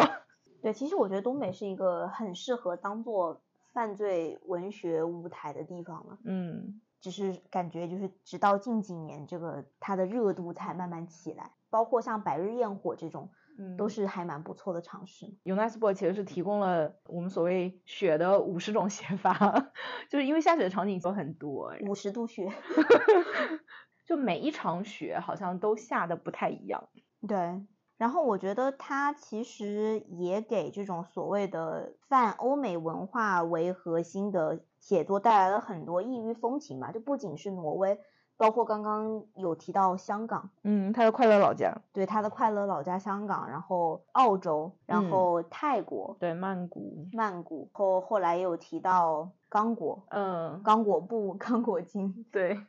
[0.64, 6.18] 对，其实我觉得东北是一个很适合当做犯罪文学舞台的地方了。
[6.24, 13.28] 嗯，只是感觉就是直到近几年，这个它的热度才慢慢起来，包括像《百日焰火》这种。
[13.56, 15.32] 嗯，都是还蛮不错的尝试。
[15.44, 19.70] UNESCO 其实是提供了我们所谓雪的五十种写法，
[20.10, 22.50] 就是因为下雪的场景都很多，五十度雪，
[24.04, 26.88] 就每一场雪好像都下的不太一样。
[27.28, 27.64] 对，
[27.96, 38.00] 然后我觉得它其实也给这种所谓的泛欧美文化为核心的写作带来了很多异域风情吧，就不仅是挪威。
[38.36, 52.60] 包括刚刚有提到香港，嗯，他的快乐老家，对，他的快乐老家香港，然后澳洲，然后泰国，对，曼谷，曼谷，后后来也有提到刚果，嗯，刚果布、 刚果金，对，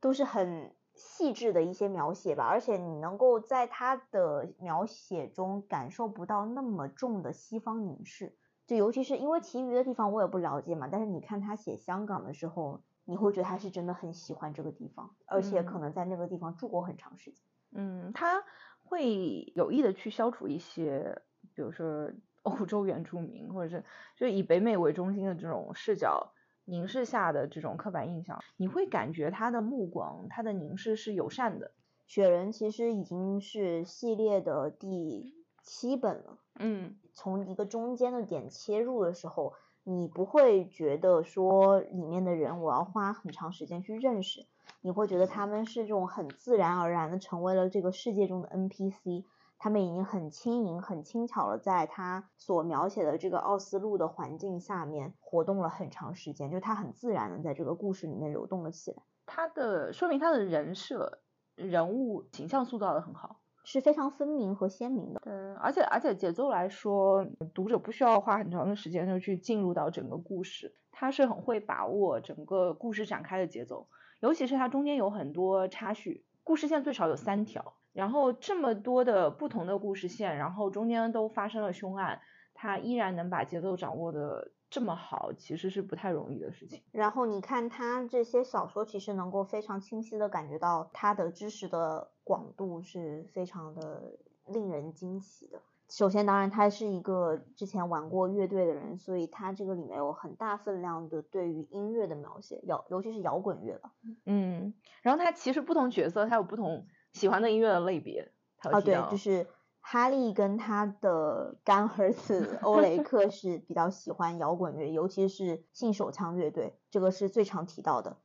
[0.00, 17.40] 都是很细致的一些描写吧，而且你能够在他的描写中感受不到那么重的西方凝视，就尤其是因为其余的地方我也不了解嘛，但是你看他写香港的时候，你会觉得他是真的很喜欢这个地方，而且可能在那个地方住过很长时间。
[17.72, 18.42] 嗯，他
[18.82, 21.22] 会有意的去消除一些，
[21.54, 22.10] 比如说
[22.42, 23.84] 欧洲原住民，或者是
[24.16, 26.32] 就以北美为中心的这种视角。
[26.68, 31.72] 凝视下的这种刻板印象，你会感觉他的目光，他的凝视是友善的。
[32.06, 44.46] 雪人其实已经是系列的第七本了，嗯，从一个中间的点切入的时候，你不会觉得说里面的人我要花很长时间去认识，
[44.80, 49.24] 你会觉得他们是这种很自然而然的成为了这个世界中的 NPC。
[49.58, 59.02] 他们已经很轻盈、很轻巧了在他所描写的这个奥斯陆的环境下面活动了很长时间，就他很自然的在这个故事里面流动了起来。
[59.26, 61.18] 他的说明他的人设、
[61.56, 65.20] 人物形象塑造的很好，是非常分明和鲜明的。
[65.24, 73.88] 嗯，而且而且节奏来说，读者不需要花很长的时间就去进入到整个故事，他是很会把握整个故事展开的节奏，
[74.20, 77.74] 尤其是他中间有很多插叙，故事线最少有三条。
[77.98, 82.20] 然后这么多的不同的故事线，然后中间都发生了凶案，
[82.54, 86.80] 他依然能把节奏掌握的这么好，其实是不太容易的事情。
[86.92, 95.60] 然后你看他这些小说，其实能够非常清晰的感觉到他的知识的广度是非常的令人惊奇的。
[95.88, 103.90] 首先，当然他是一个之前玩过乐队的人，所以他这个里面有很大分量的对于音乐的描写，摇尤其是摇滚乐吧。
[104.24, 106.86] 嗯，然后他其实不同角色他有不同。
[107.18, 108.30] 喜欢的音乐的类别，
[108.62, 109.46] 哦对，就是
[109.80, 118.16] 哈利跟他的干儿子 欧雷克是比较喜欢摇滚乐，尤其是信手枪乐队，这个是最常提到的。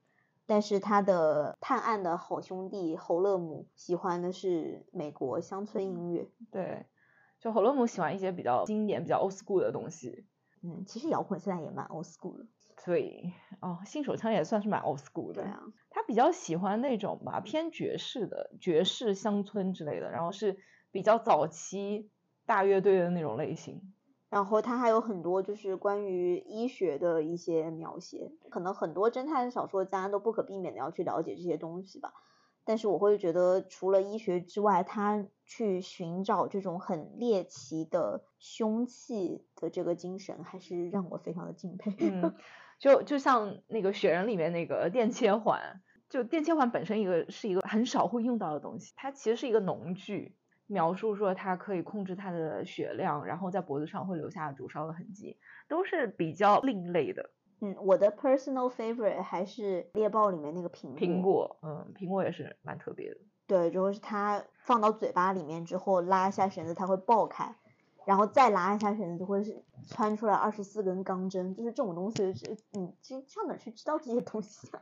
[0.46, 6.86] 但是他的探案的好兄弟侯勒姆喜欢的是美国乡村音乐，对，
[7.40, 10.26] 就侯勒姆喜欢一些比较经典、比较 old school 的东西。
[10.62, 12.46] 嗯，其实摇滚现在也蛮 old school 的。
[12.86, 15.42] 对，哦，信手枪也算是蛮 old school 的。
[15.42, 15.64] 对啊。
[15.90, 20.58] 他比较喜欢那种吧，偏爵士的爵士乡村之类的，然后是
[20.92, 22.10] 比较早期
[22.46, 23.94] 大乐队的那种类型。
[24.30, 32.12] 然后他还有很多就是关于医学的一些描写，可能很多侦探小说家都不可避免的要去了解这些东西吧。
[32.66, 41.96] 但是我会觉得，除了医学之外，他去寻找这种很猎奇的凶器的这个精神，还是让我非常的敬佩。
[42.00, 42.34] 嗯。
[42.84, 50.36] 就就像那个雪人里面那个电切环，就电切环本身一个是一个很少会用到的东西，它其实是一个农具，
[50.68, 55.38] 描述说它可以控制它的血量，然后在脖子上会留下灼烧的痕迹，
[55.70, 57.30] 都是比较另类的。
[57.62, 60.98] 嗯，我的 personal favorite 还是猎豹里面那个苹果。
[60.98, 63.18] 苹果，嗯，苹果也是蛮特别的。
[63.48, 67.56] 对，就是它放到嘴巴里面之后，拉一下绳子，它会爆开。
[68.06, 74.80] 然后再拉一下绳子，就会是穿出来二十四根钢针，就是这种东西，是你上上哪去知道这些东西啊？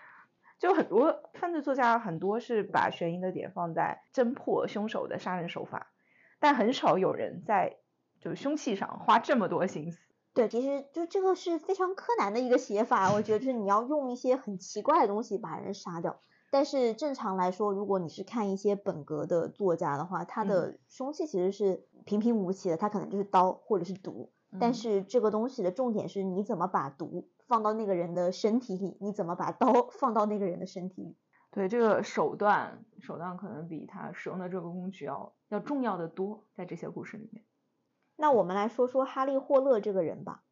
[0.58, 5.90] 就很多犯罪作家，很多是把悬疑的点放在侦破凶手的杀人手法，
[6.38, 7.78] 但很少有人在
[8.20, 9.98] 就凶器上花这么多心思。
[10.34, 16.20] 对，其实就这个是非常柯南的一个写法，我觉得就是你要用一些很奇怪的东西把人杀掉。
[16.50, 24.32] 但是正常来说，如果你是看一些本格的作家的话，他的凶器其实是平平无奇的，他可能就是刀或者是毒。
[24.58, 31.16] 但是这个东西的重点是你怎么把毒放到那个人的身体里，你怎么把刀 放到那个人的身体里。
[31.52, 37.44] 对，这个手段手段可能比他使用的这个工具要要重要的多，在这些故事里面。
[38.16, 40.42] 那我们来说说哈利霍勒这个人吧。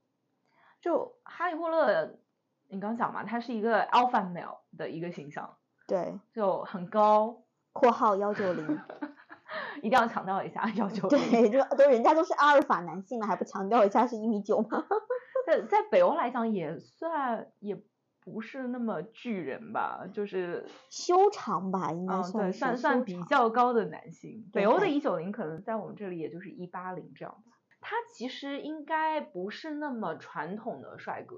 [0.81, 2.21] 就哈利霍勒，
[2.69, 5.58] 你刚讲嘛，他是一个 alpha male 的一个形象。
[5.89, 8.79] 对，就很高，括号幺九零，
[9.83, 11.19] 一定要强调一下幺九零。
[11.19, 14.85] 对，就都人家都是阿尔法男性了，还不强调一下是一米九吗？
[15.47, 17.83] 在在北欧来讲也算，也
[18.21, 24.47] 不是那么巨人吧，就是修长吧，应该算算算比较高的男性。
[24.53, 27.57] 北欧的一九零可能在我们这里也就是一八零这样吧。
[27.81, 31.37] 他其实应该不是那么传统的帅哥，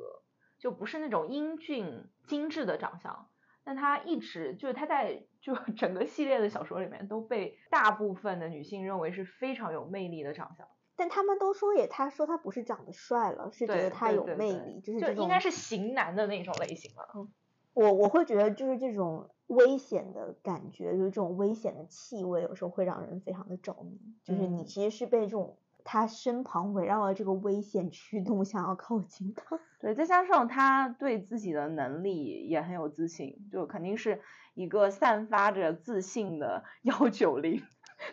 [0.58, 3.28] 就不是那种英俊精致的长相。
[3.64, 17.08] 但他一直就是他在就 整个系列的小说里面都被大部分的女性认为是非常有魅力的长相，但他们都说也他说他不是长得帅了，是觉得他有魅力，就是应该是型男的那种类型了。
[17.14, 17.28] 嗯，
[17.72, 23.98] 我我会觉得就是这种危险的感觉，就是这种危险的气味，有时候会让人非常的着迷。
[24.24, 29.58] 就是你其实是被这种他身旁围绕了这个危险驱动，想要靠近他。
[29.80, 34.20] 对，再加上他对自己的能力也很有自信，就肯定是
[34.54, 37.62] 一个散发着自信的 幺九零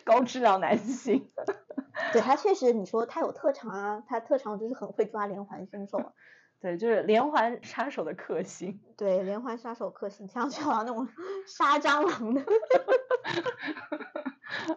[0.04, 1.28] 高质量男性。
[2.12, 6.12] 对他确实，你说他有特长啊，他特长就是很会抓连环凶手。
[6.60, 8.80] 对，就是连环杀手的克星。
[8.96, 11.06] 对，连环杀手克星，像就好像那种
[11.46, 12.42] 杀蟑螂的。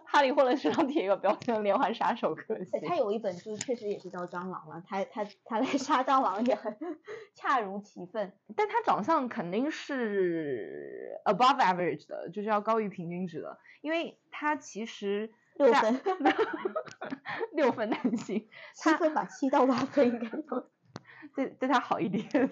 [0.04, 2.80] 哈利·霍勒身上贴一个标签，连环杀手可惜。
[2.86, 4.82] 他有一本书，确实也是叫蟑螂了。
[4.86, 6.76] 他他他来杀蟑螂也很
[7.34, 8.32] 恰如其分。
[8.56, 16.00] 但他长相肯定是 above average 的，就是要高于平均值的，因为他其实 六分
[17.52, 20.70] 六分男性，七分吧，七到八分应该都。
[21.34, 22.50] 对对他好一点，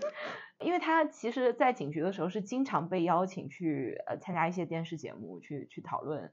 [0.61, 6.33] 因为他其实，在警局的时候是经常被邀请去呃参加一些电视节目，去去讨论，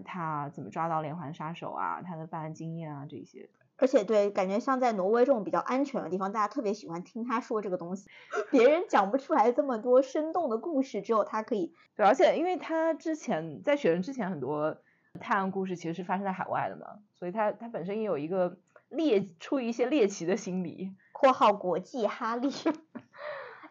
[0.00, 3.48] 他怎么抓到连环杀手啊，他的办案经验啊这些。
[3.78, 8.08] 而且对，感觉像在挪威这种比较安全的地方，大家特别喜欢听他说这个东西，
[8.52, 11.74] 别人讲不出来这么多生动的故事，只有他可以。
[11.96, 14.76] 对，而且因为他之前在雪人之前，很多
[15.20, 20.94] 探案故事其实是发生在海外的嘛，所以他他本身也有一个猎出于一些猎奇的心理。
[21.12, 22.50] 括号国际哈利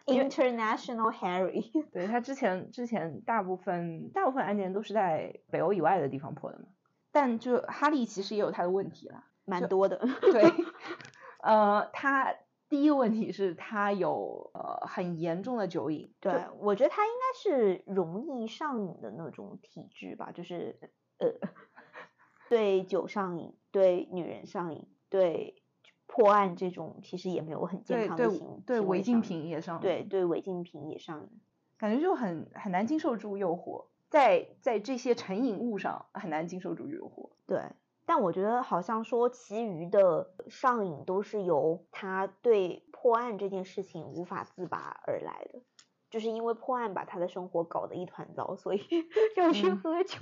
[0.06, 1.70] ，International Harry。
[1.92, 6.66] 对他之前之前大部分大部分案件都是在北欧以外的地方破的嘛，
[7.12, 9.98] 但就哈利其实也有他的问题了，蛮多的。
[10.20, 10.52] 对，
[11.42, 12.34] 呃，他
[12.68, 16.14] 第一个问题是他有呃很严重的酒瘾。
[16.20, 20.78] 对，我觉得他应该是容易上瘾的那种体质吧，就是
[21.18, 21.28] 呃，
[22.48, 25.61] 对酒上瘾，对女人上瘾，对。
[26.14, 31.40] 破案这种其实也没有很健康的行对违禁品也上瘾对对违禁品也上瘾，
[31.78, 37.30] 感觉就很很难经受住诱惑，在在这些成瘾物上很难经受住诱惑。
[37.46, 37.62] 对，
[38.04, 45.62] 但我觉得好像说其余的上瘾都是由他对破案这件事情无法自拔而来的，
[46.10, 48.82] 就是因为破案把他的生活搞得一团糟，所以
[49.38, 50.18] 要去喝酒，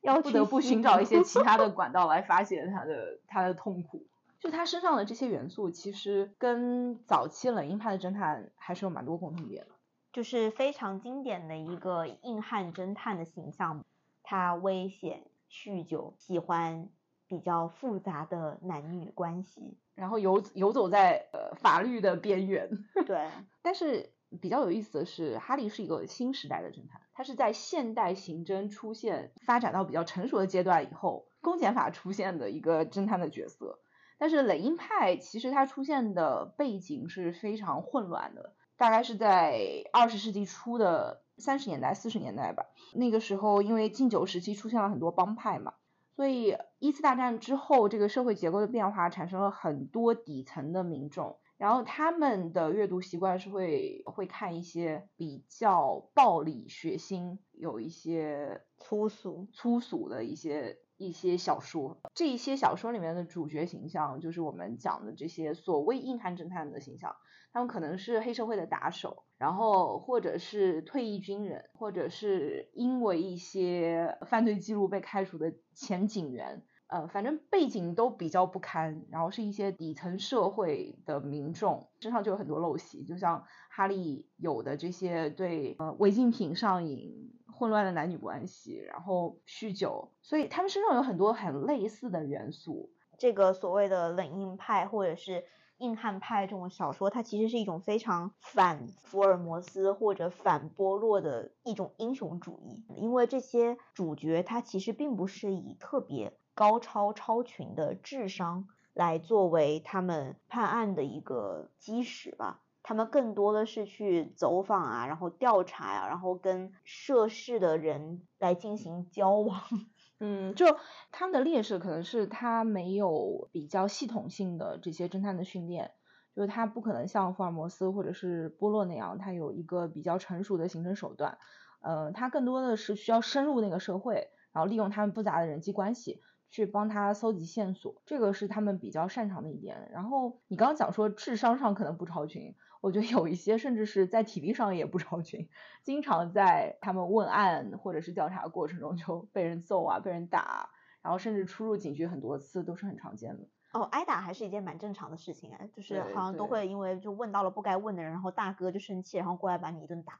[0.00, 4.06] 要不得不寻找一些其他的管道来发泄他的他的痛苦。
[4.44, 9.74] 就他身上的这些元素，其实跟早期冷硬派的侦探还是有蛮多共同点的，
[10.12, 13.82] 就是非常经典的一个硬汉侦探的形象。
[14.22, 16.90] 他危险、酗酒、喜欢
[17.26, 22.68] 比较复杂的男女关系，然后游游走在呃法律的边缘。
[23.06, 23.30] 对，
[23.62, 24.10] 但是
[24.42, 33.78] 比较有意思的是，哈利是一个新时代的侦探，他是在现代刑侦出现、发展到比较成熟的阶段以后，公检法出现的一个侦探的角色。
[34.16, 42.66] 但是冷硬派其实它出现的背景是非常混乱的，大概是在二十世纪初的三十年代、四十年代吧。
[42.94, 45.74] 那个时候因为禁酒时期出现了很多帮派嘛，
[46.14, 60.78] 所以一次大战之后，这个社会结构的变化产生了很多底层的民众，然后他们的阅读习惯是会会看一些比较暴力、血腥、有一些粗俗、粗俗的一些。
[60.96, 67.16] 一些小说，这一些小说里面的主角形象，就是我们讲的这些所谓硬汉侦探的形象。
[67.52, 76.64] 他们可能是黑社会的打手，然后或者是退役军人，或者是因为一些犯罪记录被开除的前警员。
[76.86, 87.32] 呃，反正背景都比较不堪，然后是一些底层社会的民众，身上就有很多陋习，就像哈利有的这些对呃违禁品上瘾。
[87.56, 92.90] 混乱的男女关系，然后酗酒，所以他们身上有很多很类似的元素。
[93.16, 95.44] 这个所谓的冷硬派或者是
[95.78, 102.84] 硬汉派这种小说，它其实是一种非常反福尔摩斯或者反波洛的一种英雄主义。
[102.96, 112.63] 因为这些主角他其实并不是以特别高超超群的智商来作为他们判案的一个基石吧。
[112.86, 119.58] 他们更多的是去走访啊，然后调查呀，然后跟涉事的人来进行交往。
[120.20, 120.66] 嗯，就
[121.10, 125.92] 他们的劣势可能是他没有比较系统性的这些侦探的训练，
[126.36, 131.38] 就是他不可能像福尔摩斯或者是波洛那样，他有一个比较成熟的刑侦手段。
[131.80, 139.90] 呃，他更多的是需要深入那个社会，然后利用他们复杂的人际关系去帮他搜集线索，这个是他们比较擅长的一点。
[139.90, 142.54] 然后你刚刚讲说智商上可能不超群。
[142.84, 145.48] 我觉得有一些甚至是在体力上也不超群，
[145.84, 150.68] 经常在他们问案或者是调查过程中就被人揍啊，被人打，
[151.00, 153.48] 然后甚至出入警局很多次都是很常见的。
[153.72, 160.18] 哦，挨打还是一件蛮正常的事情哎，就是好像都会因为就问到了不该问的人，然后大哥就生气，然后过来把你一顿打。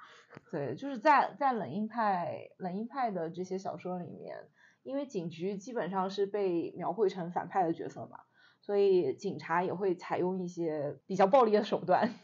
[0.51, 4.39] 对，就是在在冷硬派冷硬派的这些小说里面，
[4.83, 8.21] 因为警局基本上是被描绘成反派的角色嘛。
[8.63, 12.15] 所以警察也会采用一些比较暴力的手段，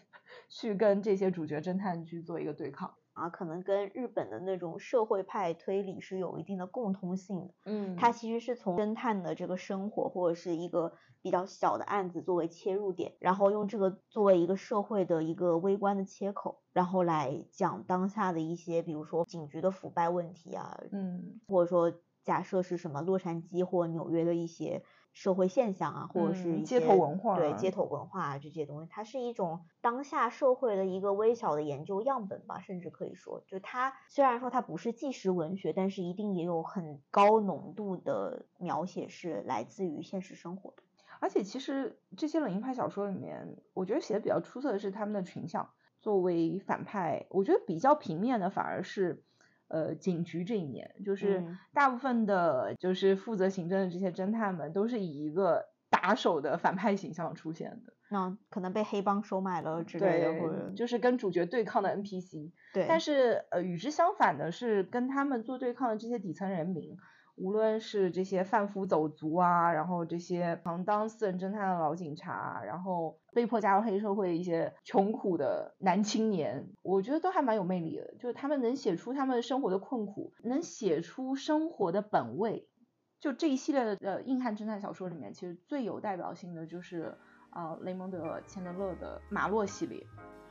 [0.50, 2.92] 去跟这些主角侦探去做一个对抗。
[3.12, 7.54] 啊，可能跟日本的那种社会派推理是有一定的共通性的。
[7.66, 21.92] 嗯，它其实是从侦探的这个生活或者是一个比较小的案子作为切入点，然后用这个作为一个社会的一个微观的切口，然后来讲当下的一些，比如说警局的腐败问题啊，嗯，或者说
[22.22, 24.82] 假设是什么洛杉矶或纽约的一些。
[25.12, 40.82] 社会现象啊，或者是一些街头文化，对街头文化这些东西，它是一种当下社会的一个微小的研究样本吧，甚至可以说，就它虽然说它不是纪实文学，但是一定也有很高浓度的描写是来自于现实生活的。
[41.20, 45.68] 而且其实这些冷硬派小说里面，我觉得写的比较出色的是他们的群像，
[46.00, 49.24] 作为反派，我觉得比较平面的反而是。
[49.70, 51.42] 呃，警局这一年，就是
[51.72, 57.92] 大部分的，就是负责行政的这些侦探们，都是以一个打手的反派形象出现的。
[58.10, 62.50] 那可能被黑帮收买了之类的，或者就是跟主角对抗的 NPC。
[62.74, 62.86] 对。
[62.88, 66.96] 但是呃，与之相反的是，跟他们做对抗的这些底层人民。
[67.40, 78.14] 无论是这些贩夫走卒啊，然后这些常当私人侦探的老警察，然后被迫加入黑社会的一些穷苦的男青年，我觉得都还蛮有魅力的。
[78.18, 82.68] 就是他们能写出他们生活的困苦，能写出生活的本味。
[83.18, 87.16] 就这一系列的呃硬汉侦探小说里面，其实最有代表性的就是
[87.52, 90.06] 呃雷蒙德·钱德勒的马洛系列。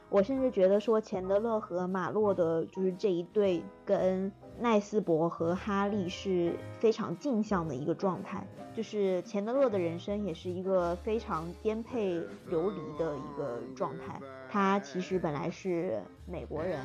[0.09, 8.45] 我甚至觉得说钱德勒和马洛的，就是这一对跟奈斯伯和哈利是非常镜像的一个状态。
[8.75, 14.19] 就是钱德勒的人生也是一个非常颠沛流离的一个状态。
[14.49, 16.79] 他其实本来是美国人，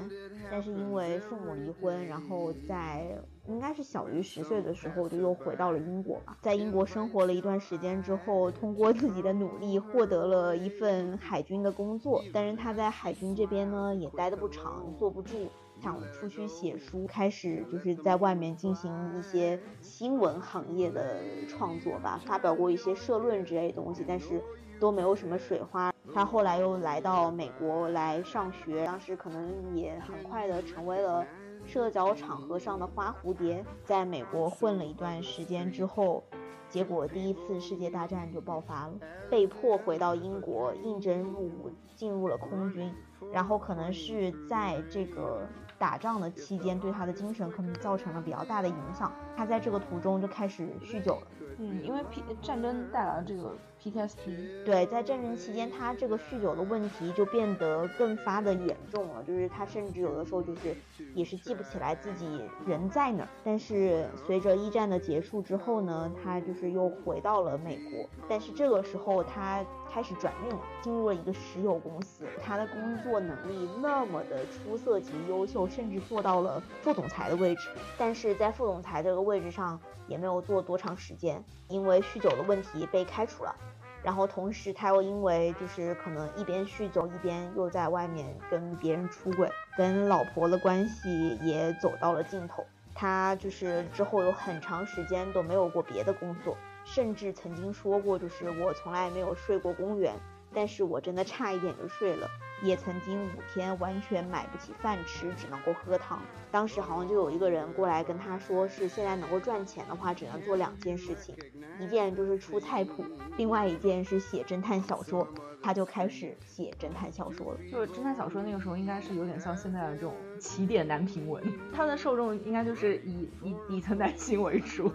[0.50, 3.06] 但是因为父母离婚，然后在
[3.46, 6.36] 应该是小于十岁的时候就又回到了英国吧。
[6.40, 12.22] 在英国生活了一段时间之后，通过自己的努力获得了一份海军的工作。
[12.32, 15.48] 但是他在海军这边呢也待得不长，坐不住，
[15.82, 24.42] 想出去写书，开始就是在外面进行一些新闻行业的创作吧，发表过一些社论之类的东西，但是
[24.80, 25.92] 都没有什么水花。
[26.14, 31.26] 他后来又来到美国来上学，当时可能也很快的成为了
[31.66, 33.64] 社交场合上的花蝴蝶。
[33.84, 36.22] 在美国混了一段时间之后，
[36.68, 38.94] 结果第一次世界大战就爆发了，
[39.30, 42.92] 被迫回到英国应征入伍，进入了空军。
[43.32, 45.48] 然后可能是在这个
[45.78, 49.10] 打仗的期间，对他的精神可能造成了比较大的影响。
[49.36, 51.26] 他在这个途中就开始酗酒了。
[51.58, 54.64] 嗯，因为 P 战争带来了这个 PTSD。
[54.64, 59.22] 对，在战争期间，他这个酗酒的问题就变得更发的严重了。
[59.24, 60.74] 就是他甚至有的时候就是
[61.14, 62.26] 也是记不起来自己
[62.66, 63.28] 人在哪儿。
[63.44, 68.08] 但是随着一战的结束之后呢，他就是又回到了美国。
[68.28, 69.64] 但是这个时候他
[69.94, 72.26] 开始转运了，进入了一个石油公司。
[72.44, 77.68] 他的工作能力那么的出色及优秀，甚至做到了副总裁的位置。
[77.96, 79.80] 但是在副总裁这个位置上。
[80.06, 83.56] 也没有做多长时间，因为酗酒的问题被开除了。
[84.02, 92.62] 然后同时他又因为就是可能一边酗酒一边又在外面跟别人出轨，跟老婆的关系也走到了尽头。
[92.94, 96.54] 他就是之后有很长时间都没有过别的工作，
[96.84, 100.14] 甚至曾经说过就是我从来没有睡过公园，
[100.52, 102.28] 但是我真的差一点就睡了。
[102.62, 106.22] 也曾经五天完全买不起饭吃，只能够喝汤。
[106.50, 111.36] 当时好像就有一个人过来跟他说，是现在能够赚钱的话，只能做两件事情，
[111.80, 113.04] 一件就是出菜谱，
[113.36, 115.26] 另外一件是写侦探小说。
[115.62, 117.58] 他就开始写侦探小说了。
[117.72, 124.92] 就是侦探小说那个时候，应该是有点像现在的这种起点男频文，他的受众应该就是以以底层男性为主。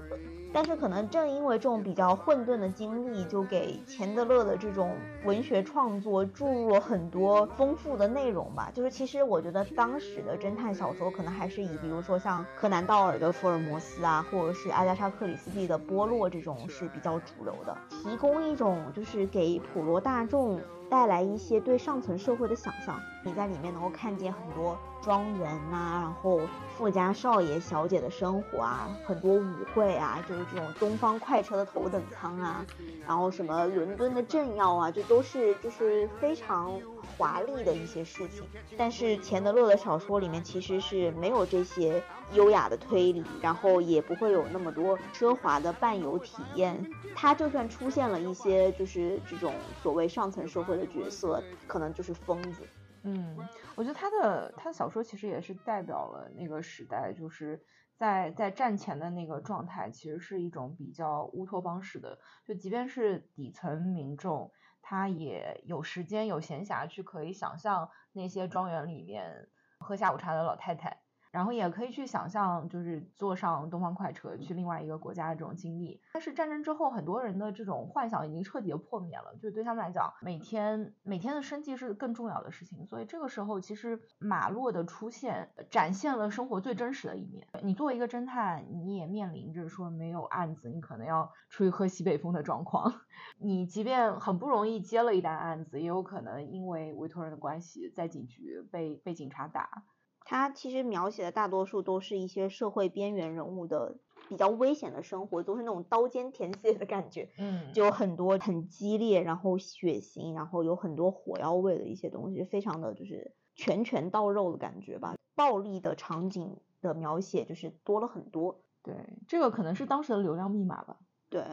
[0.52, 4.96] 但是可能正因为这种比较混沌的经历，就给钱德勒的这种
[5.26, 8.72] 文学创作注入了很多丰富的内容吧。
[8.74, 20.60] 就是其实我觉得当时的侦探小说可能还是以比如说像柯南道尔的福尔摩斯啊，或者是阿加莎克里斯蒂的波洛这种是比较主流的，提供一种就是给普罗大众。
[20.90, 26.42] 带来一些对上层社会的想象，你在里面能够看见很多庄园呐，然后
[26.78, 32.66] 富家少爷小姐的生活啊，很多舞会啊，就是这种东方快车的头等舱啊，
[33.08, 36.80] 然后什么伦敦的政要啊，这都是就是非常。
[37.18, 38.46] 华丽的一些事情，
[38.78, 46.90] 但是钱德勒的小说里面其实是没有这些优雅的推理，然后也不会有那么多奢华的伴游体验。
[47.14, 52.62] 他就算出现了一些就是这种所谓上层社会的角色，可能就是疯子。
[53.04, 53.38] 嗯，
[53.76, 57.64] 我觉得他的他的小说其实也是代表了那个时代，就是
[57.96, 71.02] 在在战前的那个状态，其实是一种比较乌托邦式的，就即便是底层民众，他也有时间有闲暇去可以想象那些庄园里面喝下午茶的老太太。
[71.32, 76.02] 然后也可以去想象，就是坐上东方快车去另外一个国家的这种经历。
[76.14, 82.86] 但是战争之后，很多人的这种幻想已经彻底的破灭了，就对他们来讲，每天每天的生计是更重要的事情。
[82.86, 87.48] 所以这个时候，其实马洛的出现展现了生活最真实的一面。
[87.64, 93.02] 你作为一个侦探，你也面临着说没有案子，你可能要出去喝西北风的状况。
[93.38, 99.84] 你即便很不容易接了一单案子，也有可能因为委托人的关系，在警局被被警察打。
[100.30, 118.62] 他其实描写的大多数都是一些社会边缘人物的比较危险的生活，都是那种刀尖舔血的感觉，嗯，就很多很激烈，然后血腥，然后有很多火药味的一些东西，非常的就是拳拳到肉的感觉吧，暴力的场景的描写就是多了很多。
[118.84, 118.94] 对，
[119.28, 121.00] 这个可能是当时的流量密码吧。
[121.32, 121.44] 对，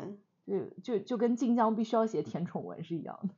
[0.45, 3.35] 就就就跟晋江必须要写甜宠文是一样的。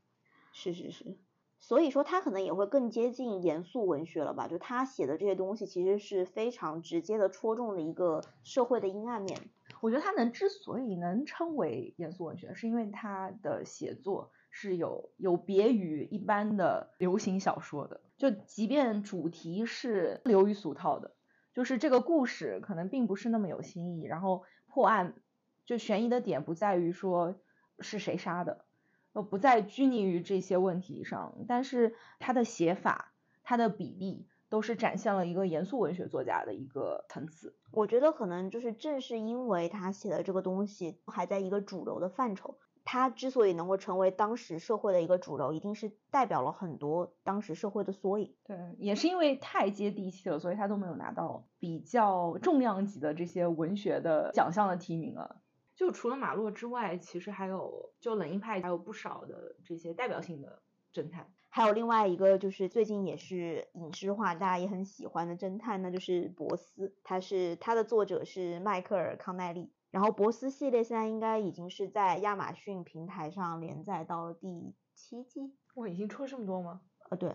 [0.53, 1.17] 是是是。
[1.61, 4.49] 所以说他可能也会更接近严肃文学了吧？
[4.49, 9.39] 就他写的这些东西，其实是非常直接的戳中了一个社会的阴暗面。
[9.81, 18.01] 我觉得他能之所以能称为严肃文学，是因为他的写作是有有别于一般的流行小说的。
[18.17, 21.15] 就即便主题是流于俗套的，
[21.53, 25.15] 就是这个故事可能并不是那么有新意，然后破案
[25.67, 27.35] 就悬疑的点不在于说
[27.79, 28.65] 是谁杀的。
[29.23, 33.13] 不再拘泥于这些问题上，但是他的写法、
[33.43, 37.55] 他的比例都是展现了一个严肃文学作家的一个层次。
[37.71, 48.35] 我觉得可能就是正是因为他写的这个东西还在一个主流的范畴，他之所以能够成为当时社会的一个主流，一定是代表了很多当时社会的缩影。
[48.45, 55.37] 对，也是因为太接地气了，所以他都没有拿到比较重量级的这些文学的奖项的提名啊。
[55.79, 60.61] 就除了马洛之外，其实还有就冷硬派还有不少的这些代表性的
[60.93, 76.81] 侦探，还有另外一个就是最近也是影视化，大家也很喜欢的侦探，那就是博斯，他是他的作者是迈克尔康奈利，然后博斯系列现在应该已经是在亚马逊平台上连载到了第七季，哇，已经出了这么多吗？
[77.09, 77.33] 呃，对，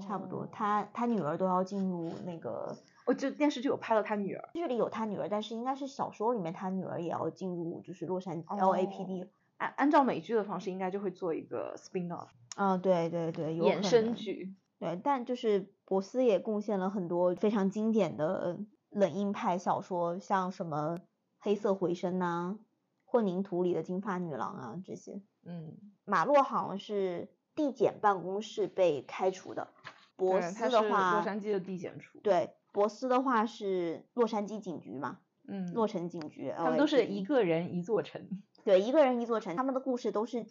[0.00, 2.74] 差不多，他他女儿都要进入那个。
[3.06, 9.28] 哦，就电视剧有拍到他女儿，剧里有他女儿，但是应该是小说里面他女儿也要进入就是洛杉矶 LAPD。
[9.58, 12.28] 按按照美剧的方式，应该就会做一个 spin off。
[12.56, 14.54] 啊，对对对，衍生剧。
[14.78, 18.58] 对，但就是博斯也贡献了很多非常经典的
[18.90, 20.98] 冷硬派小说，像什么
[21.38, 22.58] 黑色回声呐，
[23.04, 25.22] 混凝土里的金发女郎啊这些。
[25.44, 29.68] 嗯，马洛好像是地检办公室被开除的，
[30.16, 32.18] 博斯的话，洛杉矶的地检处。
[32.20, 32.50] 对。
[32.72, 40.46] 博斯的话是洛杉矶警局嘛，嗯，洛城警局，他们都是一个人一座城，对，一个人一座城，他们的故事都是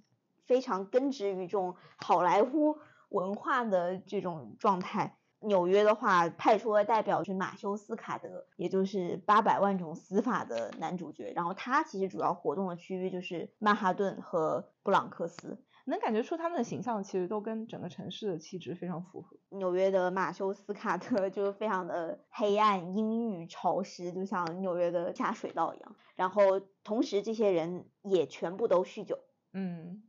[0.45, 2.77] 非常根植于这种好莱坞
[3.09, 5.17] 文化的这种状态。
[5.43, 15.57] 纽约的话派出的代表是马修斯卡德，也就是八百万种死法的男主角，然后他其实主要活动的区域就是曼哈顿和布朗克斯。
[15.85, 19.37] 能感觉出他们的形象其实都跟整个城市的气质非常符合。
[19.49, 25.95] 纽约的马修斯卡特就非常的黑暗、阴郁、潮湿，就像纽约的下水道一样。
[26.15, 29.17] 然后同时这些人也全部都酗酒。
[29.53, 30.03] 嗯，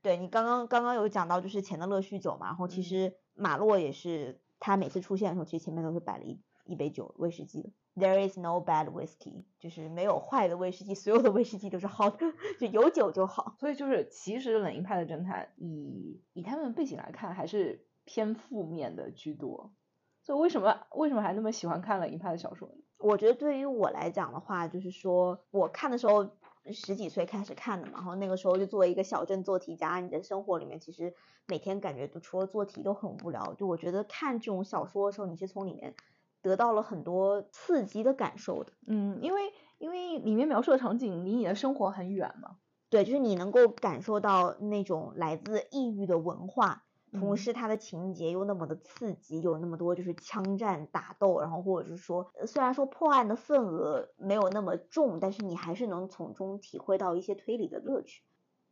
[0.00, 7.70] 对你刚刚刚刚有讲到就是钱德勒酗酒嘛，然后其实马洛也是，他每次出现的时候，其实前面都是摆了一一杯酒，威士忌的。
[7.94, 13.54] There is no bad whiskey，就是没有坏的威士忌，所有的威士忌都是好的，就有酒就好。
[13.60, 19.74] 所以就是其实冷硬派的侦探，以以他们背景来看，还是偏负面的居多。
[20.22, 22.74] 所以为什么为什么还那么喜欢看冷硬派的小说呢？
[22.96, 26.30] 我觉得对于我来讲的话，就是说我看的时候
[26.72, 31.12] 十几岁开始看的嘛，然后那个时候就作为一个小镇做题家，你的生活里面其实
[31.46, 33.52] 每天感觉都除了做题都很无聊。
[33.52, 35.94] 就我觉得看这种小说的时候，你是从里面。
[36.42, 39.40] 得到了很多刺激的感受的，嗯，因为
[39.78, 42.56] 因为里面描述的场景离你的生活很远嘛，
[42.90, 58.22] 对，就是你能够感受到那种来自异域的文化，同时它的情节又那么的刺激，有那么多就是枪战打斗，然后或者是说，虽然说破案的份额没有那么重，但是你还是能从中体会到一些推理的乐趣。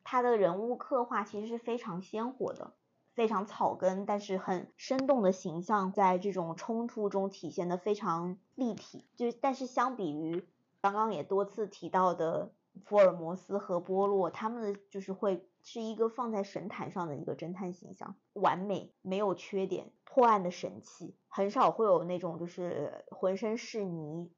[0.02, 2.72] 他的人物刻画其实是非常鲜活的。
[3.14, 9.06] 非常草根，但是很生动的形象，在这种冲突中体现的非常立体。
[9.16, 10.46] 就但是相比于
[10.80, 12.52] 刚刚也多次提到的
[12.84, 24.30] 福尔摩斯和波洛，他们的就是会是一个放在神坛上的一个侦探形象，完美没有缺点，破案的神器，很少会有那种就是浑身是泥，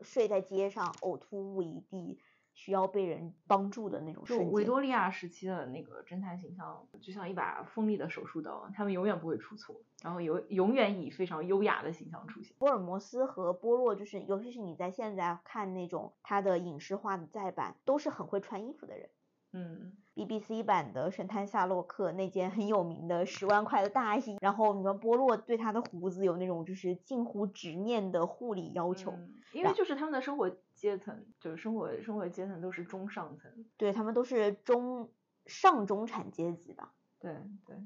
[0.00, 2.18] 睡在街上，呕吐物一地，
[2.56, 4.52] 需要被人帮助的那种就瞬间。
[4.52, 12.56] 维多利亚时期的那个侦探形象，就像一把锋利的手术刀，他们永远不会出错，然后有永远以非常优雅的形象出现。
[12.58, 19.10] 福尔摩斯和波洛，就是尤其是你在现在看那种他的影视化的再版，都是很会穿衣服的人。
[19.58, 33.50] 嗯，BBC 版的《神探夏洛克》那件很有名的十万块的大衣，然后你们波洛对他的胡子有那种就是近乎执念的护理要求，嗯因为就是他们的生活阶层，就是生活生活阶层都是中上层。
[33.78, 35.10] 对他们都是中
[35.46, 36.92] 上中产阶级吧。
[37.18, 37.32] 对
[37.64, 37.76] 对，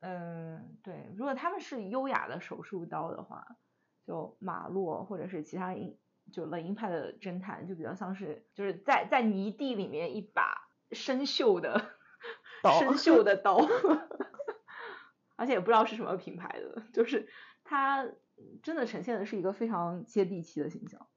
[0.00, 3.46] 嗯，对，如果他们是优雅的手术刀的话，
[4.04, 5.96] 就马洛或者是其他鹰，
[6.32, 11.90] 就冷鹰派的侦探，就比较像是就是在在泥地里面一把生锈的
[12.62, 13.58] 刀生锈的刀，
[15.36, 17.28] 而且也不知道是什么品牌的，就是
[17.64, 18.08] 它
[18.62, 21.08] 真的呈现的是一个非常接地气的形象，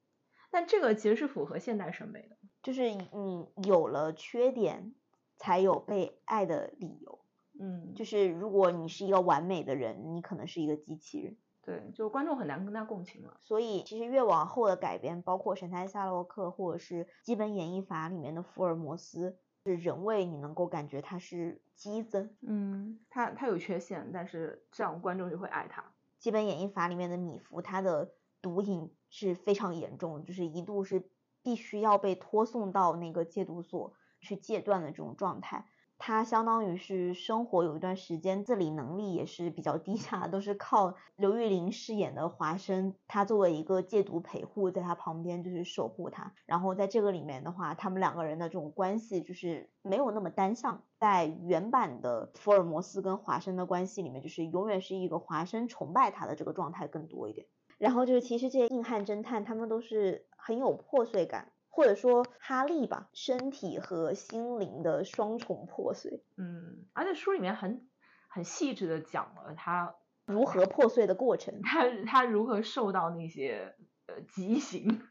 [0.49, 2.37] 但这个其实是符合现代审美的。
[2.61, 4.93] 就是你有了缺点，
[5.37, 7.25] 才有被爱的理由。
[7.59, 11.37] 嗯，就是如果你是一个完美的人，你可能是一个机器人。
[11.63, 13.37] 对，就观众很难跟他共情了。
[13.41, 22.35] 所以其实越往后的改编，包括《神探夏洛克》或者是《基本演绎法》里面的福尔摩斯，是人为你能够感觉他是鸡子。
[22.41, 25.83] 嗯，他他有缺陷，但是这样观众就会爱他。
[26.19, 31.09] 基本演绎法里面的米芾，他的毒瘾是非常严重，就是一度是
[31.43, 35.65] 必须要被拖送到那个戒毒所去戒断的这种状态。
[36.03, 46.33] 他相当于是生活有一段时间自理能力也是比较低下，都是靠刘玉玲饰演的华生，他作为一个戒毒陪护，在他旁边就是守护他。
[46.47, 50.81] 然后在这个里面的话，他们两个人的这种关系就是没有那么单向。
[50.97, 57.45] 在原版的福尔摩斯跟华生的关系里面，就是永远是一个华生崇拜他的这个状态更多一点。
[57.77, 67.87] 然后就是其实这些硬汉侦探他们都是很有破碎感，或者说哈利吧，身体和心灵的双重破碎，嗯，而且书里面很
[68.27, 69.95] 很细致的讲了他
[70.25, 71.61] 如何破碎的过程。
[71.63, 73.73] 他他如何受到那些
[74.07, 75.01] 呃极刑，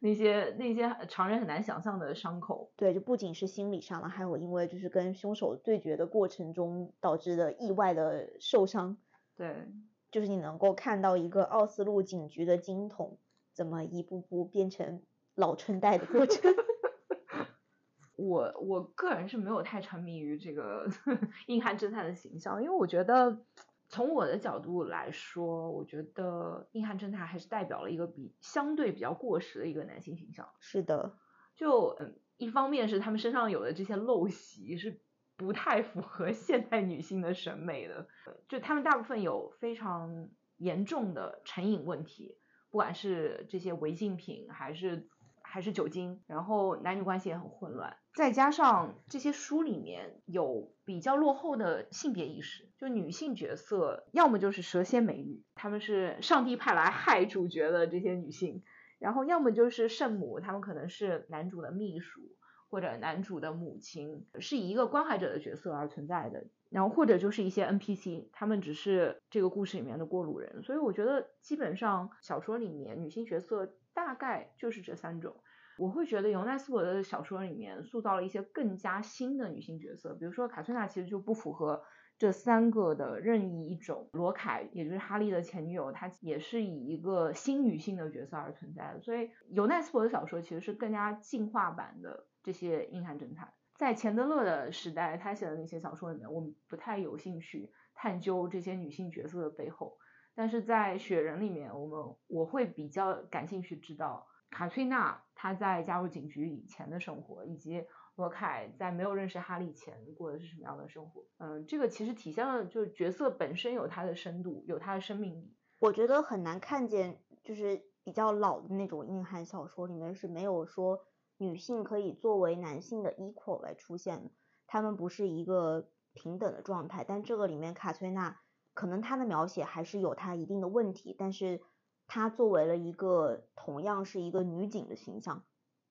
[0.00, 2.72] 那些那些常人很难想象的伤口。
[2.76, 8.96] 对，就不仅是心理上了，还有因为就是跟凶手对决的过程中导致的意外的受伤，
[9.36, 9.68] 对，
[10.10, 13.18] 就是你能够看到一个奥斯陆警局的金童
[13.52, 15.02] 怎么一步步变成
[15.36, 16.52] 老春带的过程。
[18.16, 20.88] 我我个人是没有太沉迷于这个
[21.46, 23.44] 硬汉侦探的形象，因为我觉得
[23.88, 30.48] 从我的角度来说，我觉得硬汉侦探还是代表了一个比相对比较过时的一个男性形象。
[30.60, 31.18] 是的，
[31.54, 34.98] 就嗯，一方面是他们身上有的这些陋习是
[35.36, 38.08] 不太符合 现代女性的审美的，
[38.48, 42.38] 就他们大部分有非常严重的成瘾问题，
[42.70, 45.06] 不管是这些违禁品还是
[45.48, 58.62] 还是酒精，然后男女关系也很混乱，再加上这些书里面有比较落后的性别意识，就女性角色要么就是蛇蝎美女，她们是上帝派来害主角的这些女性。
[58.98, 62.22] 然后要么就是圣母，他们可能是男主的秘书
[62.70, 66.46] 或者男主的母亲，是以一个关怀者的角色而存在的。
[66.70, 70.62] 然后或者就是一些 NPC，他们只是这个故事里面的过路人。
[70.62, 75.36] 所以我觉得基本上小说里面女性角色大概就是这三种。
[75.78, 81.82] 我会觉得尤奈斯伯的小说里面塑造了一些更加新的女性角色，比如说卡翠娜其实就不符合
[82.16, 84.08] 这三个的任意一种。
[84.12, 89.02] 罗凯，也就是哈利的前女友，她也是以一个新女性的角色而存在的。
[89.02, 93.52] 所以尤奈斯伯的小说其实是更加进化版的这些硬汉侦探。
[93.78, 99.98] 在钱德勒的时代，他写的那些小说里面，我们不太有兴趣探究这些女性角色的背后。
[100.34, 107.84] 但是在雪人里面，我们我会比较感兴趣知道卡翠娜她在加入警局以前的生活，以及
[108.16, 111.24] 罗凯在没有认识哈利前过的是什么样的生活。
[111.38, 115.54] 嗯，这个其实体现了就是角色本身有它的深度，有它的生命力。
[115.78, 120.98] 我觉得很难看见，就是比较老的那种硬汉小说里面是没有说
[121.38, 124.30] 女性可以作为男性的 equal 来出现的，
[124.66, 127.04] 他们不是一个平等的状态。
[127.06, 128.40] 但这个里面卡崔娜
[128.74, 131.60] 可能她的描写还是有她一定的问题，但是
[132.06, 135.44] 她作为了一个同样是一个女警的形象，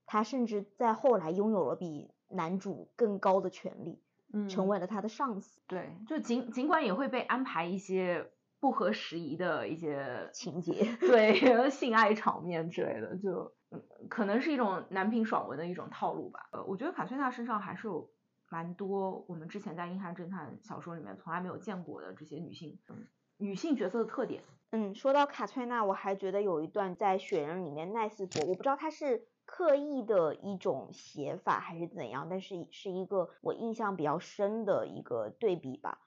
[0.05, 4.01] 她甚至在后来拥有了比男主更高的权利，
[4.33, 5.61] 嗯成为了他的上司。
[5.67, 8.31] 对，就尽尽管也会被安排一些
[8.65, 16.49] 不合时宜的一些情节， 对性爱场面之类的，就嗯可能是一种男频爽文的一种套路吧。
[16.51, 18.09] 呃，我觉得卡翠娜身上还是有
[18.49, 23.05] 蛮多我们之前在硬汉侦探小说里面从来没有见过的这些女性、嗯、
[23.37, 24.41] 女性角色的特点。
[24.71, 35.99] 嗯，说到卡翠娜，我还觉得有一段在《雪人》里面奈斯伯，我不知道他是刻意的一种写法还是怎样，但是是一个我印象比较深的一个对比吧。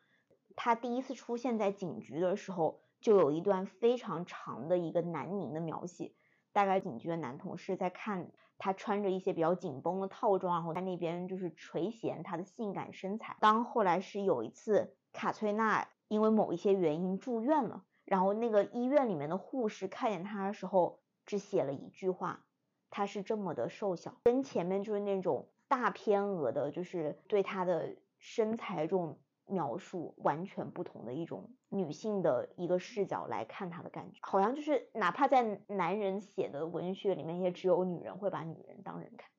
[0.60, 6.12] 他第一次出现在警局的时候，就有一段非常长的一个南宁的描写，
[6.52, 13.36] 大概警局的男同事在看他穿着一些比较紧绷的套装，然后在那边就是垂涎他的性感身材。
[13.38, 22.44] 当后来是有一次卡翠娜因为某一些原因住院了，然后那个医院里面的护士看见他的时候，只写了一句话：
[22.90, 29.20] 他是这么的瘦小，跟前面就是那种大偏额的，就是对他的身材这种。
[29.48, 39.30] 描述完全不同的一种女性的一个视角来看她的感觉，好像就是哪怕在男人写的文学里面，也只有女人会把女人当人看。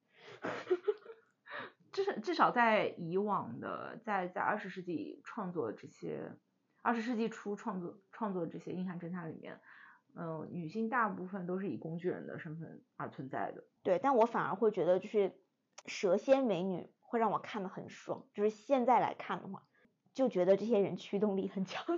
[1.91, 6.31] 至少至少在以往的在在二十世纪创作这些
[6.83, 9.59] 二十世纪初创作创作这些硬汉侦探里面，
[10.15, 13.63] 嗯，女性大部分都是以工具人的身份而存在的。
[13.81, 15.41] 对，但我反而会觉得就是
[15.87, 19.65] 蛇蝎美女会让我看的很爽，就是现在来看的话。
[20.19, 21.81] 就觉得这些人驱动力很强，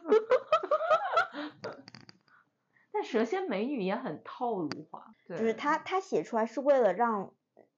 [2.93, 7.33] 但蛇蝎美女也很套路化，就是他他写出来是为了让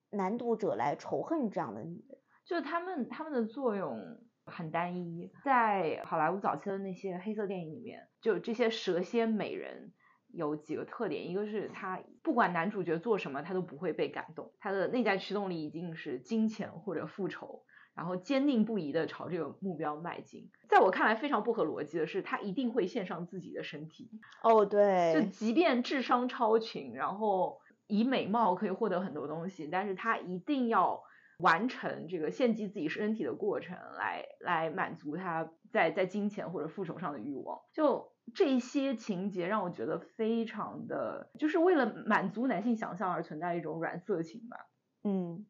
[0.09, 3.97] 男读者来仇恨这样的女人，就是他们他们的作用
[4.45, 9.93] 很单一，在好莱坞早期的那些黑色电影里面，就这些蛇蝎美人
[10.27, 17.63] 有几个特点，一个是他不管男主角做什么，他都不会被感动，他的内在驱动力一定是金钱或者复仇。
[17.95, 24.09] 然后坚定不移的朝这个目标迈进，在我看来非常不合逻辑的是，他一定会献上自己的身体。
[24.41, 31.03] 哦，对，就即便智商超群，然后以美貌可以获得很多东西，但是他一定要
[31.37, 37.61] 完成这个献祭自己身体的过程，来来满足他在在金钱或者复仇上的欲望。
[37.73, 44.57] 就这些情节让我觉得非常的，就是为了满足男性想象而存在一种软色情吧。
[45.03, 45.45] 嗯。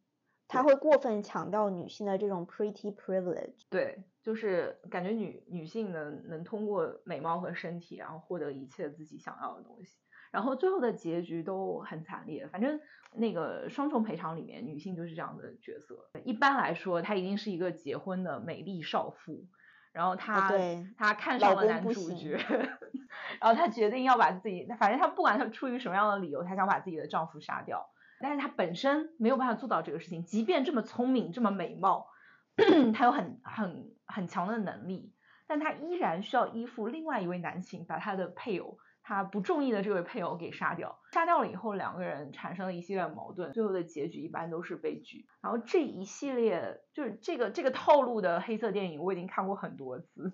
[0.48, 9.98] 他会过分强调女性的这种 pretty privilege，对，就是感觉女女性能能通过美貌和身体，然后获得一切自己想要的东西，
[10.32, 12.48] 然后最后的结局都很惨烈。
[12.48, 12.80] 反正
[13.16, 16.10] 那个双重赔偿里面，女性就是这样的角色。
[16.24, 19.46] 一般来说，她一定是一个结婚的美丽少妇，
[19.91, 20.50] 然后她
[20.98, 22.38] 她看上了男主角，
[23.39, 27.93] 然后她决定要把自己，反正她不管她出于什么样的理由，她想把自己的丈夫杀掉。
[28.24, 32.08] 但是他本身没有办法做到这个事情，即便这么聪明、这么美貌，
[32.96, 35.12] 他有很很很强的能力，
[35.46, 41.02] 但他依然需要依附另外一位男性，把他的配偶，他不中意的这位配偶给杀掉。
[41.12, 45.28] 杀掉了以后，两个人产生了一系列矛盾，最后的结局一般都是悲剧。
[45.42, 50.32] 然后这一系列就是这个这个套路的黑色电影，我已经看过很多次，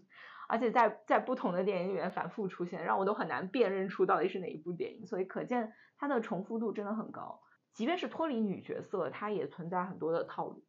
[0.47, 5.07] 而且在在不同的电影里面反复出现，让我都很难辨认出到底是哪一部电影。
[5.07, 7.41] 所以可见它的重复度真的很高。
[7.73, 10.61] 即便是脱离女角色，它也存在很多的套路。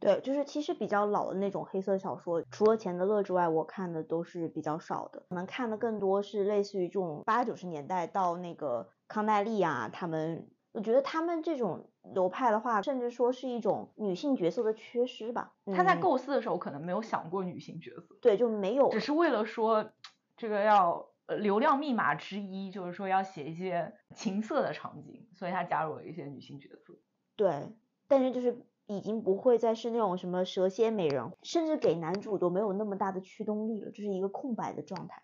[0.00, 5.24] 对，就是其实比较老的那种黑色小说，除了钱德勒之外，我看的都是比较少的。
[5.28, 15.52] 可能看的更多是类似于这种八九十年代到那个康奈利啊，他们，我觉得他们这种流派的话，甚至说是一种女性角色的缺失吧。
[15.74, 19.90] 他在构思的时候可能没有想过女性角色，对，就没有，只是为了说
[20.36, 21.08] 这个要。
[21.28, 26.98] 呃，流量密码之一就是说要写一些情色的场景，所以他加入了一些女性角色。
[27.36, 27.76] 对，
[28.08, 35.22] 但是就是已经不会再是那种什么蛇蝎美人，甚至给男主都没有那么大的驱动力了，就是一个空白的状态。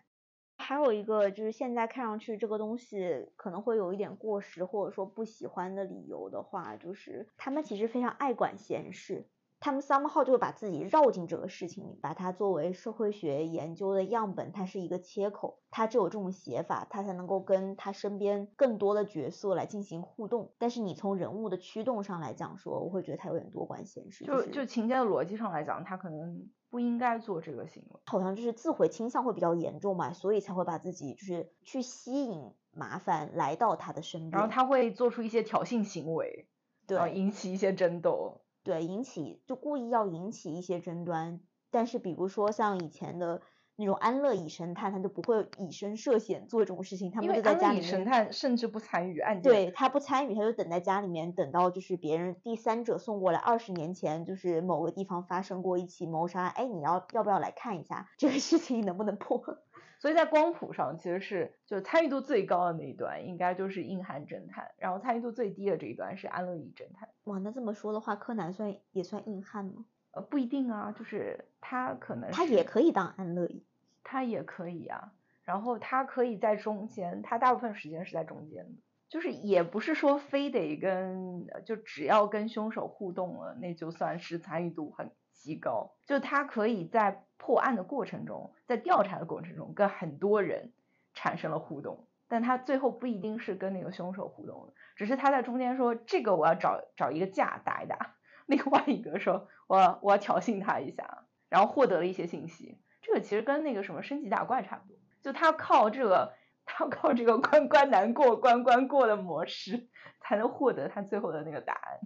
[0.57, 9.27] 还有一个就是现在看上去这个东西可能会有一点过时，或者说不喜欢的理由的话，就是他们其实非常爱管闲事。
[9.65, 20.53] 他们 somehow 就会把自己绕进这个事情里，把它作为社会学研究的样本，它是一个切口，它只有这种写法，它才能够跟他身边更多的角色来进行互动。
[20.59, 24.23] 但是你从人物的驱动上来讲说，我会觉得他有点多管闲事。
[24.23, 36.47] 就就情节的逻辑上来讲，他可能不应该做这个行为，好像就是自毁倾向会比较严重嘛，所以才会把自己就是去吸引麻烦来到他的身边，然后他会做出一些挑衅行为，
[36.85, 38.44] 对，引起一些争斗。
[38.65, 41.39] 对，引起就故意要引起一些争端，
[41.69, 43.41] 但是比如说像以前的
[43.75, 47.81] 那种安乐椅神探，他就不会以身涉险做这种事情，他们就在家里。
[47.81, 49.43] 神探甚至不参与案件。
[49.43, 59.59] 对他不参与，他就等在家里面，等到就是别人第三者送过来，二十年前就是某个地方发生过一起谋杀，哎，你要要不要来看一下这个事情能不能破？
[60.05, 67.09] 所以在光谱上，其实是就参与度最高的那一端，应该就是硬汉侦探，然后参与度最低的这一段是安乐椅侦探。
[67.23, 69.83] 哇，那这么说的话，柯南算也算硬汉吗？
[70.11, 73.65] 呃，不一定啊，就是他可能他也可以当安乐椅，
[74.03, 75.11] 他也可以啊。
[75.43, 85.95] 然后他可以在中间，他大部分时间是在中间的，就是也不是说非得跟，就只要跟凶手互动了，那就算是参与度很极高。
[86.05, 90.73] 就他可以在破案的过程中，在调查的过程中，跟很多人
[91.13, 98.15] 产生了互动，但他最后不一定是跟那个凶手互动的，只是他在中间说这个我要找找一个架打一打，
[98.45, 102.79] 另外一个说我我要挑衅他一下，然后获得了一些信息。
[103.01, 104.97] 这个其实跟那个什么升级打怪差不多。
[105.21, 106.33] 就他靠这个，
[106.65, 109.87] 他靠这个关关难过关关过的模式，
[110.21, 111.99] 才能获得他最后的那个答案。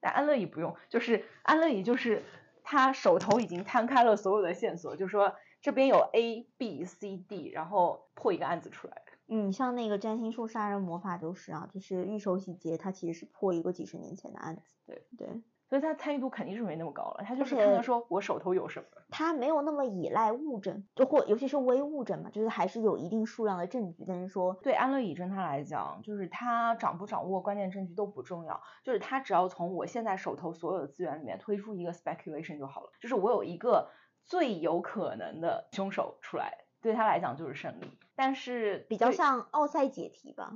[0.00, 2.22] 但安乐椅不用，就是安乐椅就是
[2.70, 9.02] 他手头已经摊开了所有的线索，就说这边有 A B C D，然后破一个案子出来。
[9.26, 14.76] 嗯，像那个占星术杀人魔法就是啊，就是预手洗劫，它其实是破一个几十年前的案子。
[14.84, 15.28] 对对。
[15.68, 24.04] 所以他参与度肯定是没那么高了，他就是看到说我手头有什么，他没有那么依赖物证，就或尤其是微物证嘛，就是还是有一定数量的证据。
[24.06, 33.90] 但是说对安乐椅侦探来讲，就是他掌不掌握关键证据都不重要，就是他只要从我现在手头所有的资源里面推出一个 speculation 就好了，就是我有一个
[34.24, 37.98] 最有可能的凶手出来，对他来讲就是胜利。
[38.16, 40.52] 但是比较像奥赛解题吧。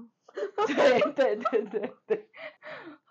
[0.67, 2.29] 对对对对对。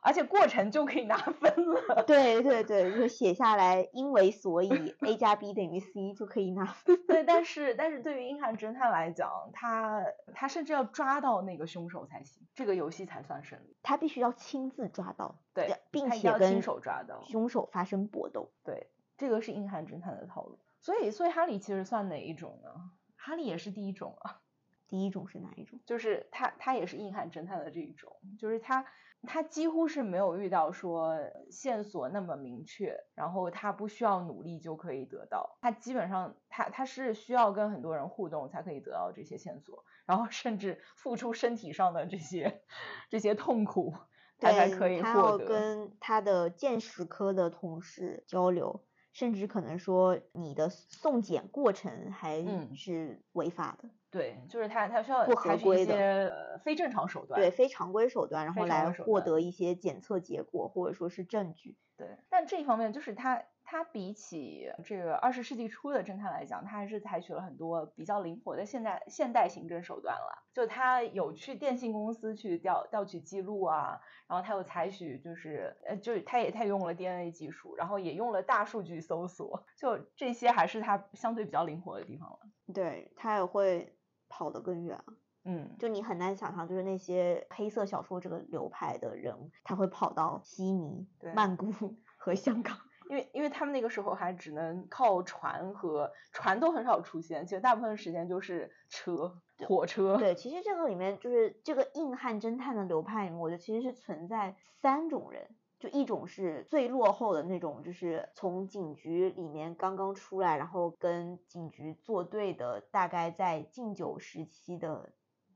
[0.04, 2.04] 而且过程就可以拿分了。
[2.08, 7.06] 对对对，就写下来，因为所以 A 加 B 等于 C 就可以拿分。
[7.06, 13.78] 对，但是但是对于硬汉侦探来讲，他他甚至要抓到那个凶手才行，这个游戏才算胜利。
[13.84, 18.52] 他必须要亲自抓到，对，并且跟手抓到凶手发生搏斗。
[18.64, 18.88] 对，
[19.18, 20.58] 这个是硬汉侦探的套路。
[20.80, 22.70] 所以所以哈利其实算哪一种呢？
[23.16, 24.42] 哈利也是第一种啊。
[24.88, 25.80] 第一种是哪一种？
[25.86, 28.84] 就是他他也是硬汉侦探的这一种，就是他。
[29.28, 31.18] 他几乎是没有遇到说
[31.52, 35.58] 线索那么明确，然后他不需要努力就可以得到。
[35.62, 42.62] 他基本上他他是需要跟很多人互动才可以得到这些线索，然后甚至付出身体上的这些
[43.10, 43.94] 这些痛苦，
[44.40, 45.46] 他才可以获得。
[45.46, 52.44] 跟他的鉴识科的同事交流，甚至可能说你的送检过程还
[52.76, 53.90] 是违法的。
[54.12, 61.78] 对，就是他，他需要不合规的非正常手段，对非常规手段，然后来获得一些检测结果或者说是证据。
[61.98, 63.44] 对，但这一方面就是他。
[63.64, 70.44] 他比起这个二十世纪初的侦探来讲，他还是采取了很多比较灵活的现代现代刑侦手段了。
[70.52, 82.40] 就他有去电信公司去调调取记录啊，然后他又采取就是呃，就是他也他用了 DNA 技术，然后也用了大数据搜索，就这些还是他相对比较灵活的地方了。
[82.74, 83.96] 对他也会
[84.32, 84.98] 跑得更远，
[85.44, 91.06] 嗯，就你很难想象，就是那些黑色小说这个流派的人，他会跑到悉尼、
[91.36, 91.72] 曼谷
[92.18, 92.78] 和香港。
[93.10, 100.16] 因为因为他们那个时候还只能靠船和船都很少出现，其实大部分时间就是车、火车。
[100.16, 105.50] 对，其实这个里面就是这个硬汉侦探的流派里面，我觉得其实是存在三种人，
[105.82, 115.12] 就一种是最落后的那种，就是从警局里面刚刚出来，然后跟警局作对的，大概在禁酒时期的。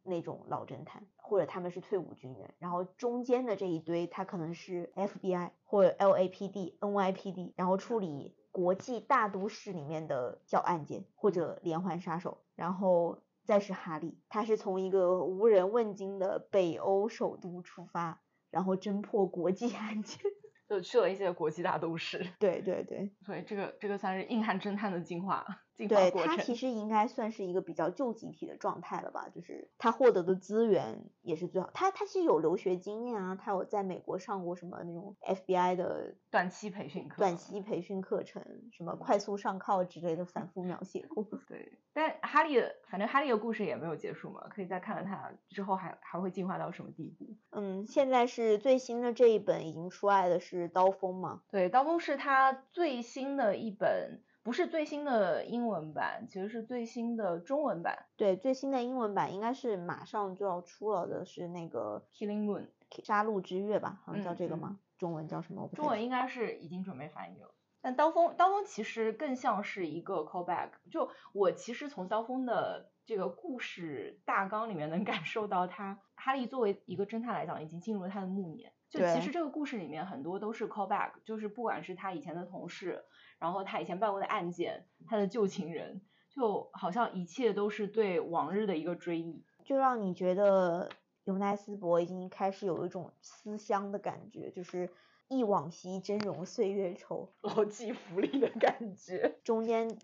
[0.07, 18.21] 那种老侦探，或者他们是退伍军人，然后中间的这一堆，他可能是 FBI 或者 LAPD、NYPD，然后处理国际大都市里面的小案件或者连环杀手，然后再是哈利，他是从一个无人问津的北欧首都出发，
[18.55, 20.17] 然后侦破国际案件。
[20.67, 25.45] 就去了一些国际大都市，对对对， 所以这个这个算是硬汉侦探的进化
[25.77, 26.29] 进化过程。
[26.29, 31.69] 对他其实应该算是一个比较旧集体的状态了吧，就是他获得的资源也是最好。
[31.73, 41.23] 他他其实有留学经验啊，他有在美国上过什么那种 FBI 的短期培训课、短期培训课程，什么快速上铐之类的反复描写过。
[41.47, 47.35] 对，但哈利的反正哈利的故事也没有结束嘛，可以再看看他之后还还会进化到什么地步。
[47.51, 50.45] 嗯，现在是最新的这一本已经出来的是。
[50.55, 51.41] 是刀锋嘛？
[51.51, 58.05] 对，刀锋是他最新的一本，不是最新的英文版，其实是最新的中文版。
[58.15, 62.67] 对，最新的英文版应该是马上就要出了的，是那个 Killing Moon
[63.03, 63.99] 杀戮之月吧？
[64.05, 64.79] 好像叫这个吗？
[64.99, 65.67] 中文叫什么？
[65.73, 67.55] 中文应该是已经准备翻译了。
[67.81, 70.69] 但刀锋，刀锋其实更像是一个 callback。
[70.91, 78.71] 就我其实从刀锋的这个故事大纲里面能感受到，他哈利作为一个侦探来讲，已经进入了他的暮年。
[78.95, 83.03] 就其实这个故事里面很多都是 callback，就是不管是他以前的同事，
[83.39, 90.89] 然后他以前办过的案件，他的旧情人，就好像一切都是对往日的一个追忆，就让你觉得
[91.23, 94.89] 尤奈斯伯已经开始有一种思乡的感觉，就是
[95.27, 99.35] 忆往昔峥嵘岁月稠，老骥伏枥的感觉。
[99.43, 99.97] 中间。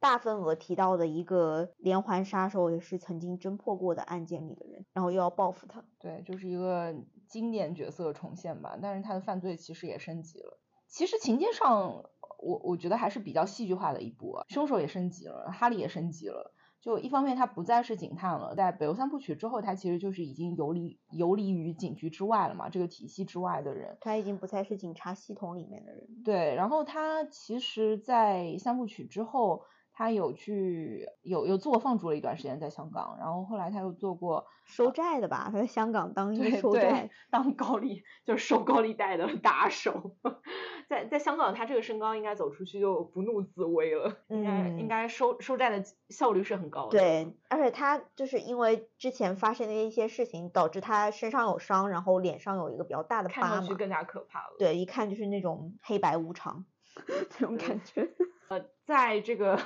[0.00, 5.82] 大份额提到的一个连环杀手，也是曾经侦破过的案件里的人，然后又要报复他。
[5.98, 6.94] 对，就是一个
[7.34, 10.60] 经典角色重现吧，但是他的犯罪其实也升级了。
[10.86, 12.04] 其实情节上，
[12.38, 16.54] 我我觉得还是比较戏剧化的一部，凶手也升级了，哈利也升级了。
[16.80, 23.98] 就一方面，他不再是警探了，在北欧三部曲之后，他其实就是已经游离游离于警局之外了嘛，这个体系之外的人。
[24.00, 26.06] 他已经不再是警察系统里面的人。
[26.24, 29.64] 对，然后他其实，在三部曲之后。
[29.96, 35.50] 他有去有有自我放逐了一段时间在香港，然后后来他又做过收债的吧？
[35.52, 40.16] 他在香港当一个收债，当高利就是收高利贷的打手。
[40.90, 46.98] 在在香港，他这个身高应该走出去就不怒自威了，应该应该收收债的效率是很高的。
[46.98, 54.56] 对，而且他就是因为之前发生的一些事情，导致他身上有伤，然后脸上有一个比较大的疤看上去更加可怕了。
[54.58, 56.64] 对，一看就是那种黑白无常
[57.30, 58.10] 这种感觉。
[58.50, 59.56] 呃，在这个。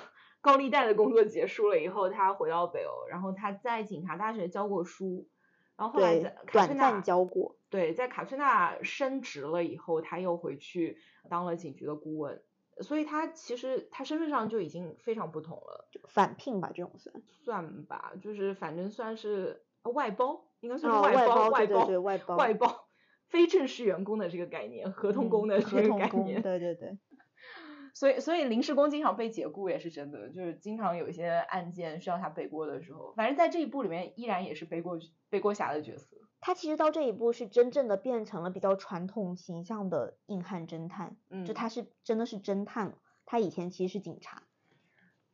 [0.48, 5.28] 高利贷的工作结束了以后，他回到北欧，然后他在警察大学教过书，
[5.76, 7.58] 然后后来在短暂教过。
[7.68, 10.96] 对，在卡翠娜升职了以后，他又回去
[11.28, 12.42] 当了警局的顾问，
[12.80, 15.86] 所以他其实他身份上就已经非常不同了。
[16.08, 22.88] 返聘吧，这种算算吧，就是反正算是外包，应该算是外包，外包，对外包，外包，
[23.26, 26.96] 非正式员工的这个概念，合同工的这个概念，对对对。
[27.98, 36.16] 所以，所以临时工经常被解雇也是真的，就是经常有一些案件需要他背锅的时候，反正在这一部里面依然也是背锅背锅侠的角色。
[36.38, 42.94] 他其实到这一步是真正的变成了比较传统形象的硬汉侦探，嗯，就他是真的是侦探，
[43.26, 44.44] 他以前其实是警察。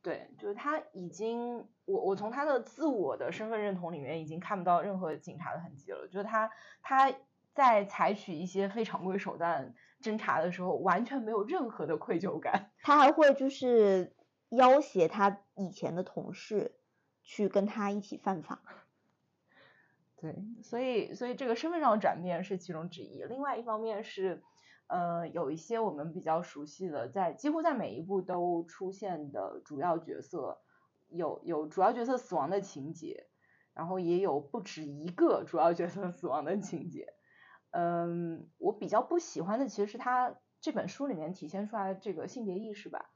[0.01, 6.49] 对，就是他已经，我我从他的自我的身份认同里面已经看不到任何警察的痕迹了，就是他
[6.81, 7.13] 他
[7.53, 9.75] 在采取一些非常规手段。
[10.05, 14.15] 侦查的时候完全没有任何的愧疚感， 他还会就是
[14.49, 16.75] 要挟他以前的同事
[17.23, 18.61] 去跟他一起犯法。
[20.17, 23.23] 对，所以所以这个身份上的转变是其中之一。
[23.23, 24.43] 另外一方面是，
[24.85, 30.61] 呃，有一些我们比较熟悉的，在几乎在每一部都出现的主要角色，
[31.09, 33.25] 有有主要角色死亡的情节，
[33.73, 37.14] 然后也有不止一个主要角色死亡的情节。
[37.77, 43.11] 嗯，我比较不喜欢的其实是他这本书里面体现出来的这个性别意识吧。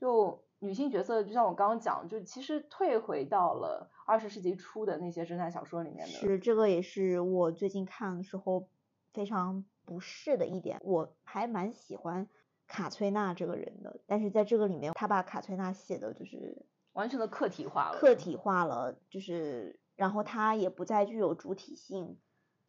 [0.00, 6.12] 就女性角色，就像我刚刚讲，就其实退回到了二十世纪初的那些侦探小说里面的。
[6.12, 8.68] 是，这个也是我最近看的时候
[9.12, 10.80] 非常不适的一点。
[10.82, 12.28] 我还蛮喜欢
[12.66, 17.96] 卡崔娜这个人的，但是在这个里面，他把卡崔娜写的就是完全的客体化了。
[17.96, 22.18] 客体化了，就是然后他也不再具有主体性。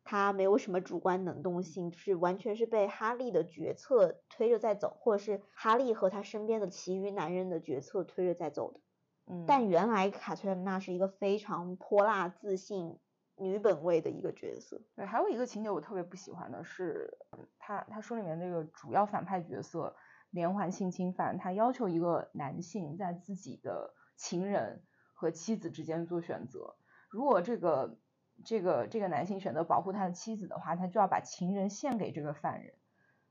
[0.03, 8.79] 他没有什么主观能动性，是完全是被哈利的决策推着在走，或者是哈利和他身边的其余男人的决策推着在走的。
[9.27, 12.97] 嗯，但原来卡翠娜是一个非常泼辣、自信、
[13.37, 14.81] 女本位的一个角色。
[14.95, 17.17] 对，还有一个情节我特别不喜欢的是，
[17.59, 19.95] 他他书里面那个主要反派角色
[20.31, 24.83] 连环性侵犯，他要求一个男性在自己的情人
[25.13, 26.75] 和妻子之间做选择，
[27.09, 27.99] 如果这个。
[28.43, 32.73] 这个这个男性选择保护他的妻子的话，他就要把情人献给这个犯人。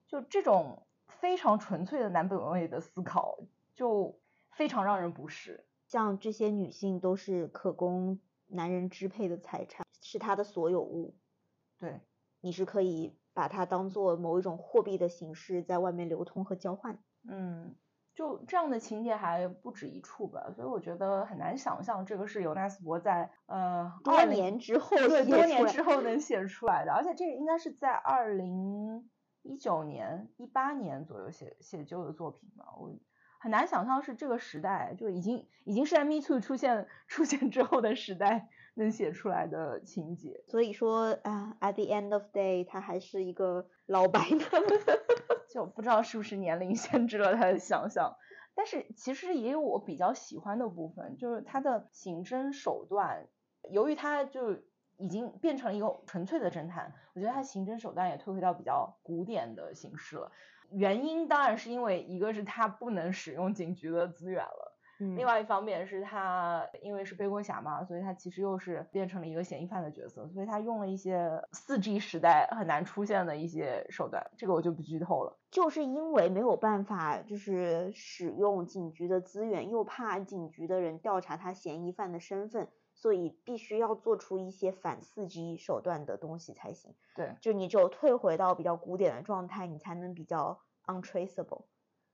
[0.06, 3.38] 就这种非常纯粹的男本位的思考，
[3.74, 5.66] 就非常让人不适。
[5.86, 11.16] 像这些女性都是可供男人支配的财产，是他的所有物。
[11.78, 12.00] 对，
[12.40, 16.98] 你是可以把它当做某一种货币的形式在外面流通和交换。
[17.28, 17.74] 嗯。
[18.14, 29.08] 就这样的情节还不止一处吧，所以我觉得很难想象这个是尤纳斯伯在呃多年之后对多年之后能写出来的，而且这个应该是在二零
[29.42, 32.90] 一九年一八年左右写写就的作品吧，我
[33.38, 44.44] 很难想象是这个时代就已经已经是在 Me Too 出现出现之后的时代能写出来的情节，所以说啊，At the end of day，他还是一个老白呢。
[45.52, 48.14] 就不知道是不是年龄限制了他的想象，
[48.54, 53.26] 但是其实也有我比较喜欢的部分，就是他的刑侦手段，
[53.68, 54.52] 由于他就
[54.96, 60.30] 已经变成了一个纯粹的侦探，我觉得他刑侦手段也退回到比较古典的形式了。
[60.70, 64.69] 原因当然是因为一个是他不能使用警局的资源了。
[65.16, 75.36] 另外一方面是他因为是背锅侠嘛，所以他其实又是变成了一个嫌疑犯的角色，所以他用了一些四 G 时代很难出现的一些手段，这个我就不剧透了。
[75.50, 86.94] 就是因为没有办法就是使用警局的资源，又怕警局的人调查他嫌疑犯的身份，所以必须要做出一些反四 G 手段的东西才行。
[87.16, 91.64] 对，就你只有退回到比较古典的状态，你才能比较 untraceable。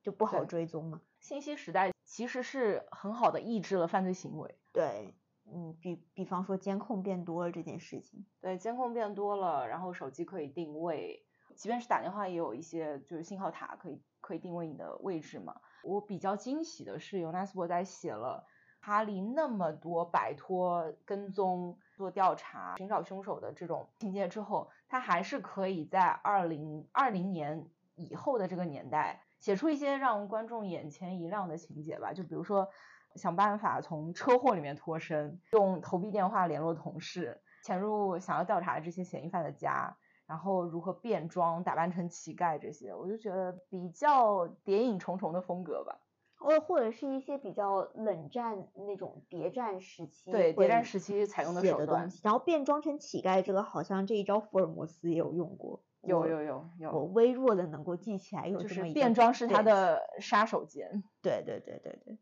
[0.06, 1.00] 就不好追踪嘛。
[1.18, 4.54] 信息时代其实是很好的抑制了犯罪行为。
[4.72, 5.12] 对，
[5.52, 8.24] 嗯，比比方说监控变多了这件事情。
[8.40, 11.26] 对，监控变多了，然后手机可以定位，
[11.56, 15.60] 即便是打电话也有一些就是信号塔可以可以定位你的位置嘛。
[15.82, 18.46] 我比较惊喜的是，尤纳斯伯在写了
[18.78, 29.24] 哈利那么多摆脱跟踪、做调查、寻找凶手的这种情节之后，他还是可以在二零二零年以后的这个年代。
[29.38, 32.68] 写出一些让观众眼前一亮的情节吧，就比如说
[33.14, 46.00] 想办法从车祸里面脱身，用投币电话联络同事，潜入想要调查这些嫌疑犯的家，然后如何变装打扮成乞丐这些，我就觉得比较谍影重重的风格吧。
[46.38, 55.82] 或或者是一些比较冷战那种谍战时期，对谍战时期采用的手段，然后变装成乞丐这个好像这一招福尔摩斯也有用过。
[56.06, 61.02] 有有有有，我微弱的能够记起来有这么一变装是他的杀手锏。
[61.22, 62.18] 对对对对对。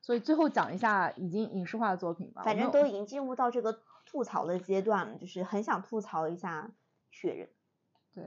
[0.00, 2.42] 所以最后讲一下已经影视化的作品吧。
[2.42, 6.72] 反正都已经进入到这个吐槽的阶段了，就是很想吐槽一下
[7.10, 7.48] 雪人。
[8.14, 8.24] 对。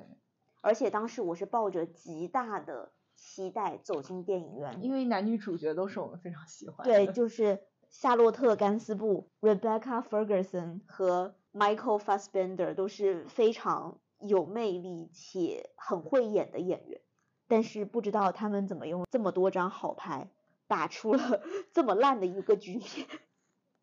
[0.61, 6.86] 而且当时我是抱着极大的期待走进电影院，因为男女主角都是我们非常喜欢。
[6.86, 11.36] 对，就是夏洛特·甘斯布、Rebecca Ferguson 和。
[11.55, 16.99] Michael Fassbender 都是非常有魅力且很会演的演员，
[17.47, 20.27] 但是不知道他们怎么用这么多张好牌
[20.67, 21.41] 打出了
[21.71, 23.07] 这么烂的一个局面。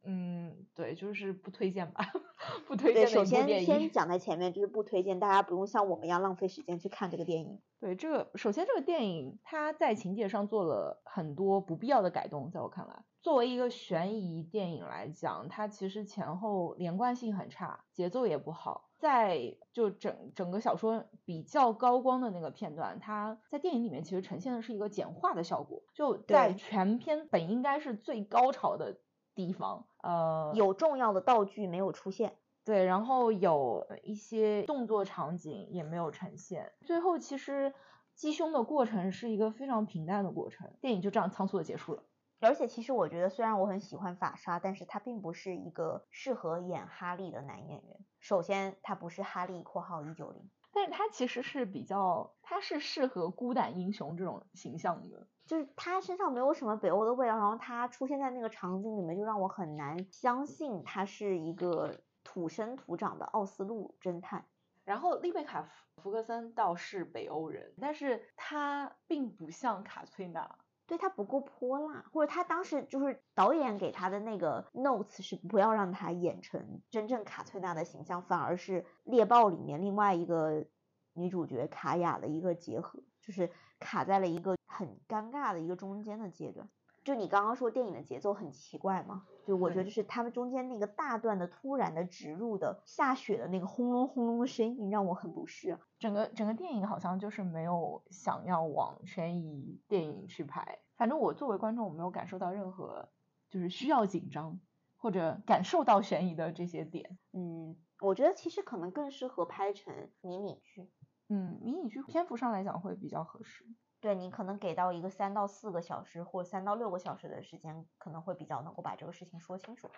[0.05, 2.13] 嗯，对，就是不推荐吧，
[2.67, 3.05] 不推荐。
[3.05, 7.59] 对首先先讲在前面，就是不推荐，大家不用像我们一样浪费时间去看这个电影。
[7.81, 13.05] 对，这个首先这个电影它在情节上做了很多不必要的改动，在我看来。
[13.23, 18.91] 作为一个悬疑电影来讲，它其实前后连贯性很差，节奏也不好。
[18.99, 25.83] 在就整整个小说比较高光的那个片段，它在电影里面其实呈现的是一个简化的效果。
[25.95, 28.99] 就在全片本应该是最高潮的
[29.35, 32.37] 地方，呃，有重要的道具没有出现。
[32.65, 36.73] 对，然后有一些动作场景也没有呈现。
[36.81, 37.75] 最后其实
[38.15, 42.03] 击胸的过程是一个非常平淡的过程，电影就这样仓促的结束了。
[42.47, 48.05] 而且其实我觉得，虽然我很喜欢法沙，但是他并不是一个适合演哈利的男演员。
[48.19, 55.29] 首先，他不是哈利（括号一九零），但是他其实是比较，他是适合孤胆英雄这种形象的。
[55.47, 64.47] 就是他身上没有什么北欧的味道，然后他出现在那个场景里面，就让我很难相信他是一个土生土长的奥斯陆侦探。
[64.85, 65.63] 然后丽贝卡·
[66.03, 70.59] 福格森倒是北欧人，但是他并不像卡翠娜。
[70.93, 80.67] 对他不够泼辣，或者他当时就是导演给他的那个 notes 是不要让他演成真正卡翠娜的形象，反而是猎豹里面另外一个
[81.15, 86.69] 女主角卡雅的一个结合，就是卡在了一个很尴尬的一个中间的阶段。
[87.05, 89.25] 就你刚刚说电影的节奏很奇怪嘛？
[89.45, 95.79] 就我觉得就是他们中间那个大段的突然的植入的下雪的那个轰隆轰隆的声音让我很不适。
[95.99, 100.79] 整个整个电影好像就是没有想要往悬疑电影去拍。
[100.97, 103.09] 反正我作为观众，我没有感受到任何
[103.51, 104.61] 就是需要紧张
[104.97, 107.19] 或者感受到悬疑的这些点。
[107.33, 110.89] 嗯，我觉得其实可能更适合拍成迷你剧。
[111.29, 113.67] 嗯，迷你剧篇幅上来讲会比较合适。
[114.03, 119.89] 对你可能给到一个三到四个小时或三到六个小时的时间，可能会比较能够把这个事情说清楚。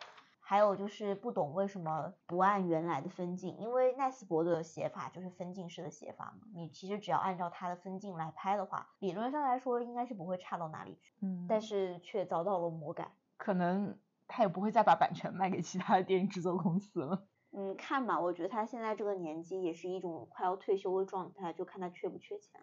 [0.46, 6.46] 还有就是不懂为什么不按原来的分镜，因为奈斯伯的写法就是分镜式的写法嘛。
[6.54, 11.14] 你其实只要按照他的分镜来拍的话，理论上来说应该是不会差到哪里去。
[11.22, 13.10] 嗯，但是却遭到了魔改。
[13.38, 13.98] 可能
[14.28, 17.26] 他也不会再把版权卖给其他的电影制作公司了。
[17.56, 22.60] 嗯，看吧，我觉得他现在这个年纪也是一种快要退休的状态，就看他缺不缺钱。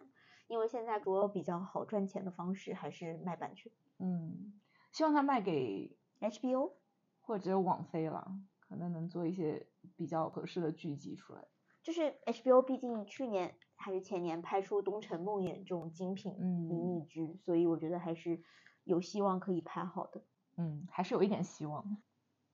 [0.52, 4.52] 因为现在主要比较好赚钱的方式还是卖版权，嗯，
[4.92, 6.74] 希望他卖给 HBO
[7.22, 9.66] 或者网飞了，可能能做一些
[9.96, 11.42] 比较合适的剧集出来。
[11.82, 18.38] 就是 HBO 毕竟去年还是前年拍出《东城梦魇》这种精品迷你剧，所以我觉得还是
[18.84, 20.22] 有希望可以拍好的。
[20.58, 21.96] 嗯，还是有一点希望。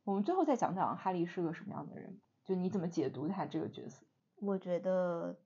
[0.05, 4.07] 我们最后再讲讲哈利是个什么样的人，就你怎么解读他这个角色？
[4.37, 5.37] 我觉得。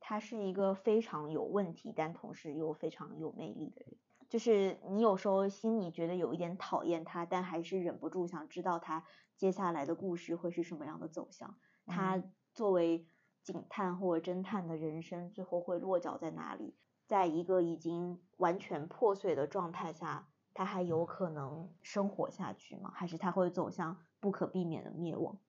[0.00, 3.96] 他是一个非常有问题，但同时又非常有魅力的人。
[4.28, 9.04] 就是你有时候心里觉得有一点讨厌他，但还是忍不住想知道他
[9.36, 11.58] 接下来的故事会是什么样的走向。
[11.84, 12.22] 他
[12.54, 13.06] 作为
[13.42, 16.76] 警探或者侦探的人生，最后会落脚在哪里？
[17.06, 22.92] 在一个已经完全破碎的状态下，他还有可能生活下去吗？
[22.94, 25.40] 还是他会走向不可避免的灭亡？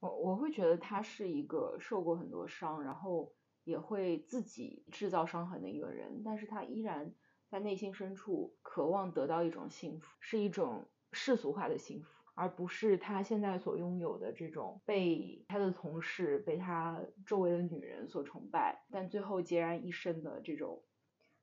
[0.00, 3.30] 我我会觉得他是一个受过很多伤，然后。
[3.64, 7.14] 也会自己制造伤痕的一个人，但是他依然
[7.48, 20.82] 在内心深处渴望得到一种幸福，是一种世俗化的幸福，而不是他现在所拥有的这种被他的同事、被他周围的女人所崇拜，但最后孑然一身的这种。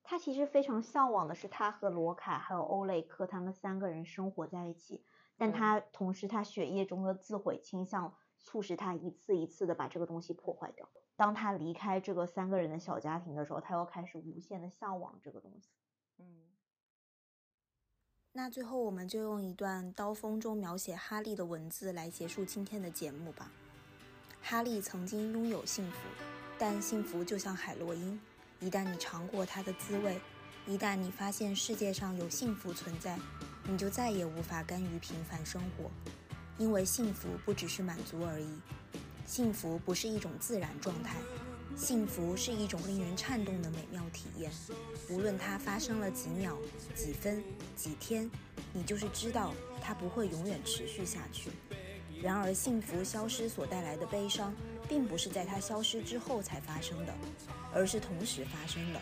[0.01, 5.05] 他其实非常向往的是他和罗卡还有欧雷克他们三个人生活在一起，
[5.37, 10.89] 但他同时他血液中的自毁倾向促使他一次一次的把这个东西破坏掉。
[11.19, 15.67] 当他离开这个三个人的小家庭的时候，他又开始无限的向往这个东西。
[16.17, 16.25] 嗯，
[18.31, 23.51] 那最后我们就用一段刀锋中描写哈利的文字来结束今天的节目吧。
[24.41, 25.97] 哈利曾经拥有幸福，
[26.57, 28.17] 但幸福就像海洛因，
[28.61, 30.21] 一旦你尝过它的滋味，
[30.65, 33.19] 一旦你发现世界上有幸福存在，
[33.65, 35.91] 你就再也无法甘于平凡生活，
[36.57, 38.61] 因为幸福不只是满足而已。
[39.29, 41.15] 幸福不是一种自然状态，
[41.75, 44.51] 幸福是一种令人颤动的美妙体验。
[45.07, 46.57] 无论它发生了几秒、
[46.95, 47.43] 几分、
[47.75, 48.27] 几天，
[48.73, 51.51] 你就是知道它不会永远持续下去。
[52.23, 54.51] 然而，幸福消失所带来的悲伤，
[54.87, 57.13] 并不是在它消失之后才发生的，
[57.71, 58.99] 而是同时发生的。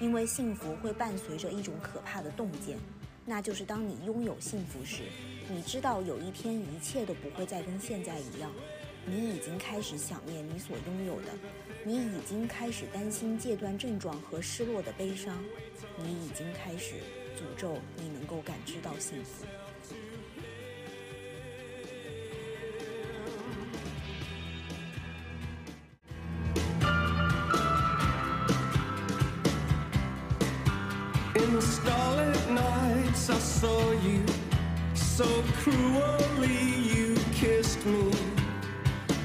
[0.00, 2.78] 因为幸福会伴随着一种可怕的洞见，
[3.26, 5.02] 那就是当你拥有幸福时，
[5.50, 8.50] 你知道有一天一切都不会再跟现在一样。
[9.08, 11.32] 你已经开始想念你所拥有的，
[11.84, 15.32] 你已经开始担心戒断症状和失落的悲伤，
[15.96, 16.96] 你已经开始
[17.36, 19.46] 诅咒你能够感知到幸福。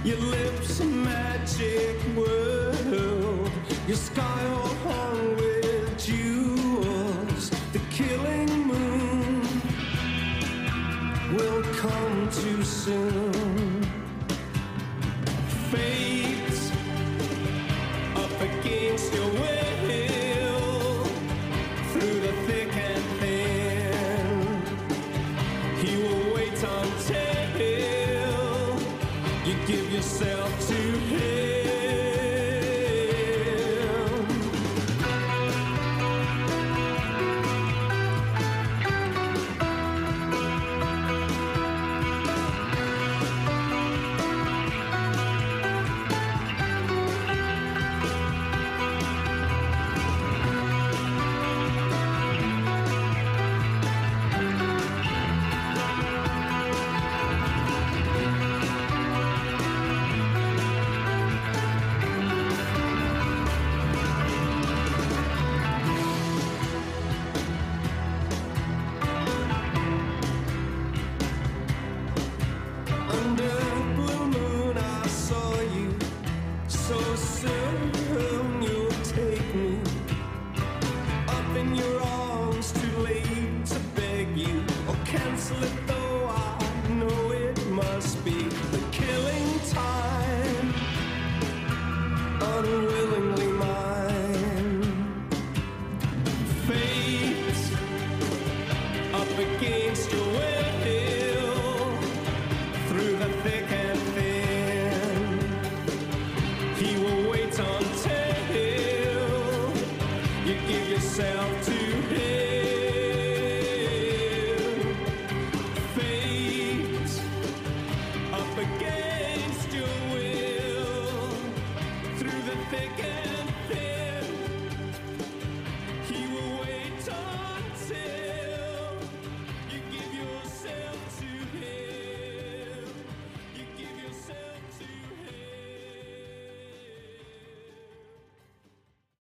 [0.03, 3.51] Your lips a magic world.
[3.87, 7.51] Your sky all hung with jewels.
[7.71, 9.41] The killing moon
[11.35, 13.83] will come too soon.
[15.69, 16.10] Fate